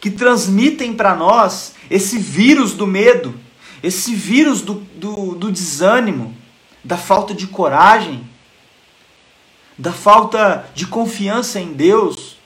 Que 0.00 0.10
transmitem 0.10 0.92
para 0.92 1.14
nós 1.14 1.74
esse 1.90 2.18
vírus 2.18 2.72
do 2.74 2.86
medo, 2.86 3.34
esse 3.82 4.14
vírus 4.14 4.60
do, 4.62 4.74
do, 4.96 5.34
do 5.34 5.50
desânimo, 5.50 6.34
da 6.84 6.96
falta 6.96 7.34
de 7.34 7.46
coragem, 7.46 8.28
da 9.76 9.92
falta 9.92 10.68
de 10.74 10.86
confiança 10.86 11.60
em 11.60 11.72
Deus. 11.72 12.36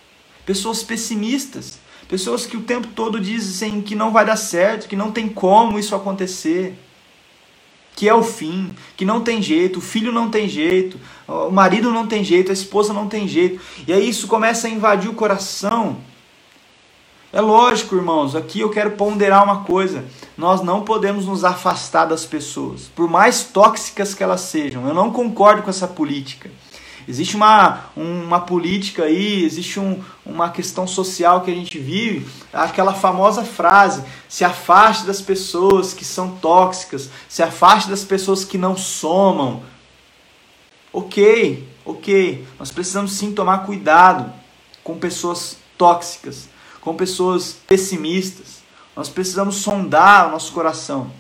Pessoas 0.44 0.82
pessimistas, 0.82 1.78
pessoas 2.08 2.44
que 2.44 2.56
o 2.56 2.62
tempo 2.62 2.88
todo 2.88 3.20
dizem 3.20 3.80
que 3.80 3.94
não 3.94 4.10
vai 4.10 4.24
dar 4.24 4.36
certo, 4.36 4.88
que 4.88 4.96
não 4.96 5.12
tem 5.12 5.28
como 5.28 5.78
isso 5.78 5.94
acontecer, 5.94 6.76
que 7.94 8.08
é 8.08 8.14
o 8.14 8.22
fim, 8.22 8.70
que 8.96 9.04
não 9.04 9.20
tem 9.20 9.40
jeito, 9.40 9.78
o 9.78 9.82
filho 9.82 10.10
não 10.10 10.30
tem 10.30 10.48
jeito, 10.48 10.98
o 11.28 11.50
marido 11.50 11.90
não 11.90 12.06
tem 12.06 12.24
jeito, 12.24 12.50
a 12.50 12.54
esposa 12.54 12.92
não 12.92 13.06
tem 13.08 13.28
jeito. 13.28 13.60
E 13.86 13.92
aí 13.92 14.08
isso 14.08 14.26
começa 14.26 14.66
a 14.66 14.70
invadir 14.70 15.08
o 15.08 15.14
coração 15.14 15.98
é 17.32 17.40
lógico, 17.40 17.96
irmãos, 17.96 18.36
aqui 18.36 18.60
eu 18.60 18.68
quero 18.68 18.90
ponderar 18.90 19.42
uma 19.42 19.64
coisa. 19.64 20.04
Nós 20.36 20.60
não 20.60 20.82
podemos 20.82 21.24
nos 21.24 21.44
afastar 21.44 22.04
das 22.04 22.26
pessoas, 22.26 22.90
por 22.94 23.08
mais 23.08 23.42
tóxicas 23.42 24.12
que 24.12 24.22
elas 24.22 24.42
sejam. 24.42 24.86
Eu 24.86 24.92
não 24.92 25.10
concordo 25.10 25.62
com 25.62 25.70
essa 25.70 25.88
política. 25.88 26.50
Existe 27.08 27.34
uma, 27.34 27.86
uma 27.96 28.40
política 28.40 29.04
aí, 29.04 29.44
existe 29.44 29.80
um, 29.80 29.98
uma 30.26 30.50
questão 30.50 30.86
social 30.86 31.40
que 31.40 31.50
a 31.50 31.54
gente 31.54 31.78
vive, 31.78 32.28
aquela 32.52 32.92
famosa 32.92 33.44
frase: 33.44 34.04
se 34.28 34.44
afaste 34.44 35.06
das 35.06 35.22
pessoas 35.22 35.94
que 35.94 36.04
são 36.04 36.36
tóxicas, 36.36 37.08
se 37.30 37.42
afaste 37.42 37.88
das 37.88 38.04
pessoas 38.04 38.44
que 38.44 38.58
não 38.58 38.76
somam. 38.76 39.62
Ok, 40.92 41.66
ok, 41.82 42.46
nós 42.58 42.70
precisamos 42.70 43.12
sim 43.12 43.32
tomar 43.32 43.64
cuidado 43.64 44.30
com 44.84 44.98
pessoas 44.98 45.56
tóxicas 45.78 46.51
com 46.82 46.94
pessoas 46.94 47.56
pessimistas. 47.66 48.60
Nós 48.94 49.08
precisamos 49.08 49.56
sondar 49.56 50.28
o 50.28 50.32
nosso 50.32 50.52
coração. 50.52 51.10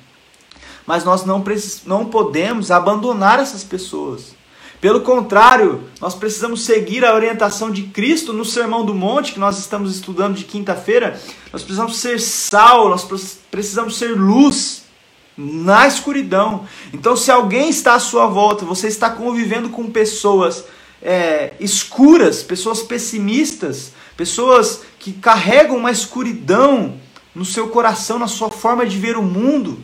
Mas 0.86 1.04
nós 1.04 1.24
não, 1.24 1.42
não 1.86 2.04
podemos 2.04 2.70
abandonar 2.70 3.38
essas 3.38 3.64
pessoas. 3.64 4.34
Pelo 4.80 5.02
contrário, 5.02 5.84
nós 6.00 6.12
precisamos 6.12 6.64
seguir 6.64 7.04
a 7.04 7.14
orientação 7.14 7.70
de 7.70 7.84
Cristo 7.84 8.32
no 8.32 8.44
Sermão 8.44 8.84
do 8.84 8.92
Monte, 8.92 9.32
que 9.32 9.38
nós 9.38 9.56
estamos 9.58 9.94
estudando 9.94 10.34
de 10.34 10.44
quinta-feira. 10.44 11.18
Nós 11.52 11.62
precisamos 11.62 11.98
ser 11.98 12.20
sal, 12.20 12.88
nós 12.88 13.06
precisamos 13.48 13.96
ser 13.96 14.08
luz 14.08 14.82
na 15.36 15.86
escuridão. 15.86 16.66
Então, 16.92 17.16
se 17.16 17.30
alguém 17.30 17.70
está 17.70 17.94
à 17.94 18.00
sua 18.00 18.26
volta, 18.26 18.64
você 18.64 18.88
está 18.88 19.08
convivendo 19.08 19.70
com 19.70 19.88
pessoas 19.88 20.64
é, 21.00 21.52
escuras, 21.60 22.42
pessoas 22.42 22.82
pessimistas, 22.82 23.92
pessoas 24.16 24.82
que 25.02 25.12
carregam 25.12 25.76
uma 25.76 25.90
escuridão 25.90 26.94
no 27.34 27.44
seu 27.44 27.68
coração, 27.70 28.20
na 28.20 28.28
sua 28.28 28.50
forma 28.50 28.86
de 28.86 28.96
ver 28.96 29.16
o 29.16 29.22
mundo, 29.22 29.82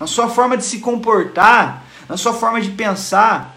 na 0.00 0.06
sua 0.08 0.28
forma 0.28 0.56
de 0.56 0.64
se 0.64 0.80
comportar, 0.80 1.84
na 2.08 2.16
sua 2.16 2.34
forma 2.34 2.60
de 2.60 2.70
pensar. 2.70 3.56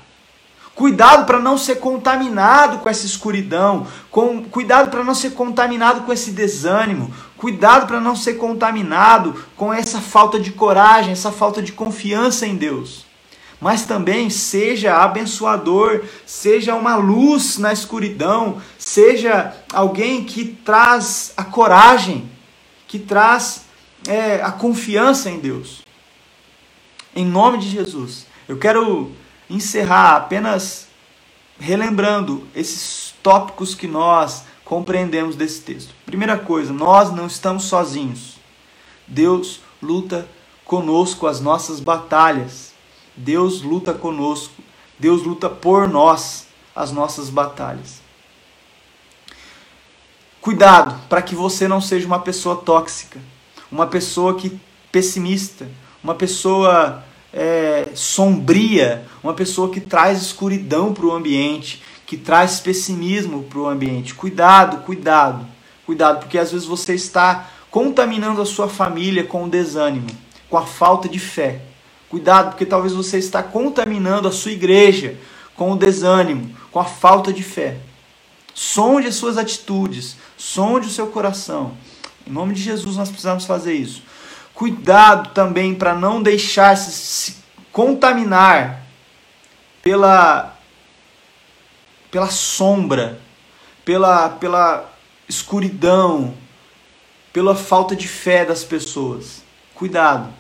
Cuidado 0.75 1.25
para 1.25 1.39
não 1.39 1.57
ser 1.57 1.77
contaminado 1.77 2.77
com 2.77 2.87
essa 2.87 3.03
escuridão, 3.03 3.87
com, 4.11 4.43
cuidado 4.43 4.91
para 4.91 5.03
não 5.03 5.15
ser 5.15 5.31
contaminado 5.31 6.01
com 6.01 6.13
esse 6.13 6.29
desânimo, 6.29 7.11
cuidado 7.35 7.87
para 7.87 7.99
não 7.99 8.15
ser 8.15 8.35
contaminado 8.35 9.43
com 9.55 9.73
essa 9.73 9.99
falta 9.99 10.39
de 10.39 10.51
coragem, 10.51 11.13
essa 11.13 11.31
falta 11.31 11.63
de 11.63 11.71
confiança 11.71 12.45
em 12.45 12.55
Deus 12.55 13.06
mas 13.59 13.85
também 13.85 14.29
seja 14.29 14.97
abençoador, 14.97 16.03
seja 16.25 16.75
uma 16.75 16.95
luz 16.95 17.57
na 17.57 17.73
escuridão, 17.73 18.61
seja 18.77 19.55
alguém 19.73 20.23
que 20.23 20.45
traz 20.45 21.33
a 21.35 21.43
coragem 21.43 22.29
que 22.87 22.97
traz 22.97 23.65
é, 24.07 24.41
a 24.41 24.51
confiança 24.51 25.29
em 25.29 25.39
Deus. 25.39 25.83
Em 27.15 27.25
nome 27.25 27.57
de 27.57 27.69
Jesus. 27.69 28.25
Eu 28.47 28.57
quero 28.57 29.11
encerrar 29.49 30.15
apenas 30.15 30.87
relembrando 31.59 32.47
esses 32.55 33.13
tópicos 33.21 33.75
que 33.75 33.87
nós 33.87 34.43
compreendemos 34.63 35.35
desse 35.35 35.61
texto. 35.61 35.93
Primeira 36.05 36.37
coisa, 36.37 36.71
nós 36.71 37.11
não 37.11 37.27
estamos 37.27 37.65
sozinhos. 37.65 38.37
Deus 39.05 39.61
luta 39.81 40.27
conosco 40.63 41.27
as 41.27 41.41
nossas 41.41 41.79
batalhas. 41.79 42.66
Deus 43.17 43.61
luta 43.61 43.93
conosco. 43.93 44.61
Deus 44.99 45.23
luta 45.23 45.49
por 45.49 45.87
nós 45.87 46.47
as 46.75 46.91
nossas 46.91 47.29
batalhas. 47.29 48.01
Cuidado 50.39 50.95
para 51.09 51.21
que 51.21 51.35
você 51.35 51.67
não 51.67 51.81
seja 51.81 52.05
uma 52.07 52.19
pessoa 52.19 52.55
tóxica, 52.55 53.19
uma 53.71 53.87
pessoa 53.87 54.35
que 54.35 54.57
pessimista, 54.91 55.67
uma 56.01 56.15
pessoa 56.15 57.03
é, 57.33 57.89
sombria, 57.93 59.05
uma 59.21 59.33
pessoa 59.33 59.69
que 59.69 59.81
traz 59.81 60.21
escuridão 60.21 60.93
para 60.93 61.05
o 61.05 61.11
ambiente, 61.11 61.83
que 62.05 62.15
traz 62.15 62.59
pessimismo 62.59 63.43
para 63.43 63.59
o 63.59 63.67
ambiente. 63.67 64.13
Cuidado, 64.13 64.77
cuidado, 64.85 65.45
cuidado, 65.85 66.19
porque 66.19 66.37
às 66.37 66.51
vezes 66.51 66.65
você 66.65 66.95
está 66.95 67.49
contaminando 67.69 68.41
a 68.41 68.45
sua 68.45 68.69
família 68.69 69.25
com 69.25 69.43
o 69.43 69.49
desânimo, 69.49 70.07
com 70.49 70.57
a 70.57 70.65
falta 70.65 71.09
de 71.09 71.19
fé. 71.19 71.61
Cuidado, 72.09 72.51
porque 72.51 72.65
talvez 72.65 72.93
você 72.93 73.17
está 73.17 73.43
contaminando 73.43 74.27
a 74.27 74.31
sua 74.31 74.51
igreja 74.51 75.17
com 75.55 75.71
o 75.71 75.75
desânimo, 75.75 76.55
com 76.71 76.79
a 76.79 76.85
falta 76.85 77.33
de 77.33 77.43
fé. 77.43 77.77
Sonde 78.53 79.07
as 79.07 79.15
suas 79.15 79.37
atitudes, 79.37 80.15
sonde 80.37 80.87
o 80.87 80.91
seu 80.91 81.07
coração. 81.07 81.73
Em 82.25 82.31
nome 82.31 82.53
de 82.53 82.61
Jesus 82.61 82.95
nós 82.95 83.09
precisamos 83.09 83.45
fazer 83.45 83.73
isso. 83.73 84.03
Cuidado 84.53 85.33
também 85.33 85.75
para 85.75 85.93
não 85.93 86.21
deixar 86.21 86.75
se, 86.77 86.91
se 86.91 87.37
contaminar 87.71 88.83
pela 89.81 90.55
pela 92.09 92.29
sombra, 92.29 93.19
pela 93.83 94.29
pela 94.29 94.91
escuridão, 95.27 96.33
pela 97.33 97.53
falta 97.53 97.95
de 97.95 98.07
fé 98.07 98.45
das 98.45 98.63
pessoas. 98.63 99.43
Cuidado. 99.75 100.33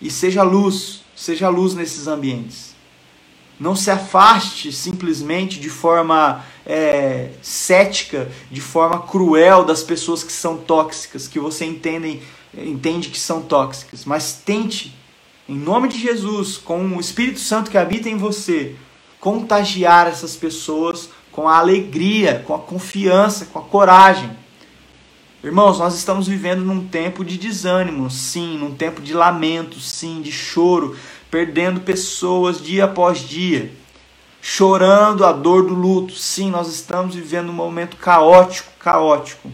E 0.00 0.10
seja 0.10 0.42
luz, 0.42 1.03
seja 1.14 1.48
luz 1.48 1.74
nesses 1.74 2.06
ambientes. 2.06 2.74
Não 3.58 3.76
se 3.76 3.90
afaste 3.90 4.72
simplesmente 4.72 5.60
de 5.60 5.70
forma 5.70 6.44
é, 6.66 7.30
cética, 7.40 8.30
de 8.50 8.60
forma 8.60 9.00
cruel 9.02 9.64
das 9.64 9.82
pessoas 9.82 10.24
que 10.24 10.32
são 10.32 10.56
tóxicas, 10.56 11.28
que 11.28 11.38
você 11.38 11.64
entende, 11.64 12.20
entende 12.52 13.08
que 13.08 13.18
são 13.18 13.42
tóxicas. 13.42 14.04
Mas 14.04 14.40
tente, 14.44 14.94
em 15.48 15.56
nome 15.56 15.88
de 15.88 15.98
Jesus, 15.98 16.56
com 16.56 16.84
o 16.96 17.00
Espírito 17.00 17.38
Santo 17.38 17.70
que 17.70 17.78
habita 17.78 18.08
em 18.08 18.16
você, 18.16 18.74
contagiar 19.20 20.08
essas 20.08 20.34
pessoas 20.36 21.08
com 21.30 21.48
a 21.48 21.58
alegria, 21.58 22.42
com 22.46 22.54
a 22.54 22.58
confiança, 22.58 23.46
com 23.46 23.58
a 23.58 23.62
coragem 23.62 24.43
Irmãos, 25.44 25.78
nós 25.78 25.94
estamos 25.94 26.26
vivendo 26.26 26.62
num 26.62 26.88
tempo 26.88 27.22
de 27.22 27.36
desânimo, 27.36 28.10
sim, 28.10 28.56
num 28.56 28.74
tempo 28.74 29.02
de 29.02 29.12
lamento, 29.12 29.78
sim, 29.78 30.22
de 30.22 30.32
choro, 30.32 30.96
perdendo 31.30 31.82
pessoas 31.82 32.62
dia 32.62 32.86
após 32.86 33.18
dia, 33.18 33.70
chorando 34.40 35.22
a 35.22 35.32
dor 35.32 35.66
do 35.66 35.74
luto. 35.74 36.14
Sim, 36.14 36.48
nós 36.48 36.68
estamos 36.68 37.14
vivendo 37.14 37.50
um 37.50 37.52
momento 37.52 37.98
caótico, 37.98 38.70
caótico. 38.78 39.52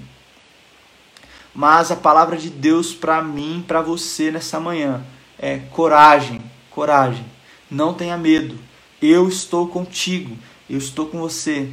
Mas 1.53 1.91
a 1.91 1.97
palavra 1.97 2.37
de 2.37 2.51
Deus 2.51 2.95
para 2.95 3.21
mim, 3.21 3.65
para 3.67 3.83
você 3.83 4.31
nessa 4.31 4.61
manhã 4.61 5.03
é 5.37 5.59
coragem, 5.73 6.41
coragem. 6.71 7.27
Não 7.69 7.93
tenha 7.93 8.17
medo. 8.17 8.57
Eu 9.03 9.29
estou 9.29 9.67
contigo. 9.67 10.39
Eu 10.69 10.79
estou 10.79 11.07
com 11.07 11.19
você. 11.19 11.69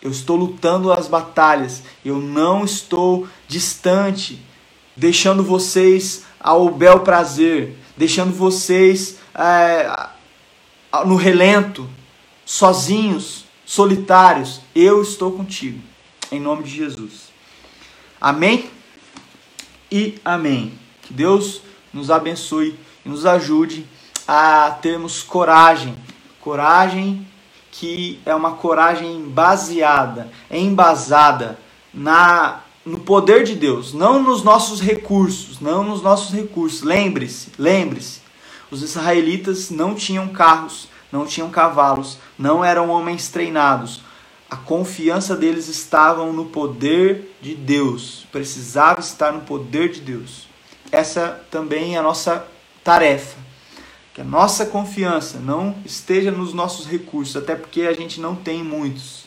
Eu 0.00 0.10
estou 0.10 0.36
lutando 0.36 0.92
as 0.92 1.08
batalhas. 1.08 1.82
Eu 2.04 2.18
não 2.18 2.64
estou 2.64 3.26
distante, 3.46 4.40
deixando 4.96 5.42
vocês 5.42 6.24
ao 6.38 6.70
bel 6.70 7.00
prazer, 7.00 7.76
deixando 7.96 8.32
vocês 8.32 9.18
é, 9.34 10.08
no 11.04 11.16
relento, 11.16 11.88
sozinhos, 12.44 13.44
solitários. 13.64 14.60
Eu 14.74 15.02
estou 15.02 15.32
contigo, 15.32 15.82
em 16.30 16.40
nome 16.40 16.62
de 16.62 16.70
Jesus. 16.70 17.28
Amém? 18.20 18.70
E 19.90 20.18
amém. 20.24 20.78
Que 21.02 21.12
Deus 21.12 21.62
nos 21.92 22.10
abençoe 22.10 22.78
e 23.04 23.08
nos 23.08 23.26
ajude 23.26 23.86
a 24.26 24.70
termos 24.82 25.22
coragem, 25.22 25.96
coragem 26.40 27.26
que 27.78 28.18
é 28.26 28.34
uma 28.34 28.54
coragem 28.54 29.22
baseada, 29.28 30.28
embasada 30.50 31.56
na 31.94 32.60
no 32.84 32.98
poder 32.98 33.44
de 33.44 33.54
Deus, 33.54 33.92
não 33.92 34.22
nos 34.22 34.42
nossos 34.42 34.80
recursos, 34.80 35.60
não 35.60 35.84
nos 35.84 36.00
nossos 36.00 36.34
recursos. 36.34 36.82
Lembre-se, 36.82 37.50
lembre-se. 37.58 38.22
Os 38.70 38.82
israelitas 38.82 39.70
não 39.70 39.94
tinham 39.94 40.28
carros, 40.28 40.88
não 41.12 41.26
tinham 41.26 41.50
cavalos, 41.50 42.18
não 42.38 42.64
eram 42.64 42.88
homens 42.88 43.28
treinados. 43.28 44.00
A 44.50 44.56
confiança 44.56 45.36
deles 45.36 45.68
estava 45.68 46.24
no 46.32 46.46
poder 46.46 47.36
de 47.42 47.54
Deus. 47.54 48.26
Precisava 48.32 49.00
estar 49.00 49.32
no 49.32 49.42
poder 49.42 49.90
de 49.90 50.00
Deus. 50.00 50.48
Essa 50.90 51.44
também 51.50 51.94
é 51.94 51.98
a 51.98 52.02
nossa 52.02 52.46
tarefa 52.82 53.47
que 54.18 54.22
a 54.22 54.24
nossa 54.24 54.66
confiança 54.66 55.38
não 55.38 55.76
esteja 55.84 56.32
nos 56.32 56.52
nossos 56.52 56.86
recursos, 56.86 57.36
até 57.36 57.54
porque 57.54 57.82
a 57.82 57.92
gente 57.92 58.20
não 58.20 58.34
tem 58.34 58.64
muitos. 58.64 59.22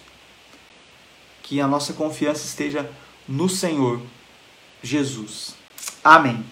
Que 1.41 1.61
a 1.61 1.67
nossa 1.67 1.93
confiança 1.93 2.45
esteja 2.45 2.91
no 3.25 3.47
Senhor 3.47 4.01
Jesus. 4.83 5.55
Amém. 6.03 6.43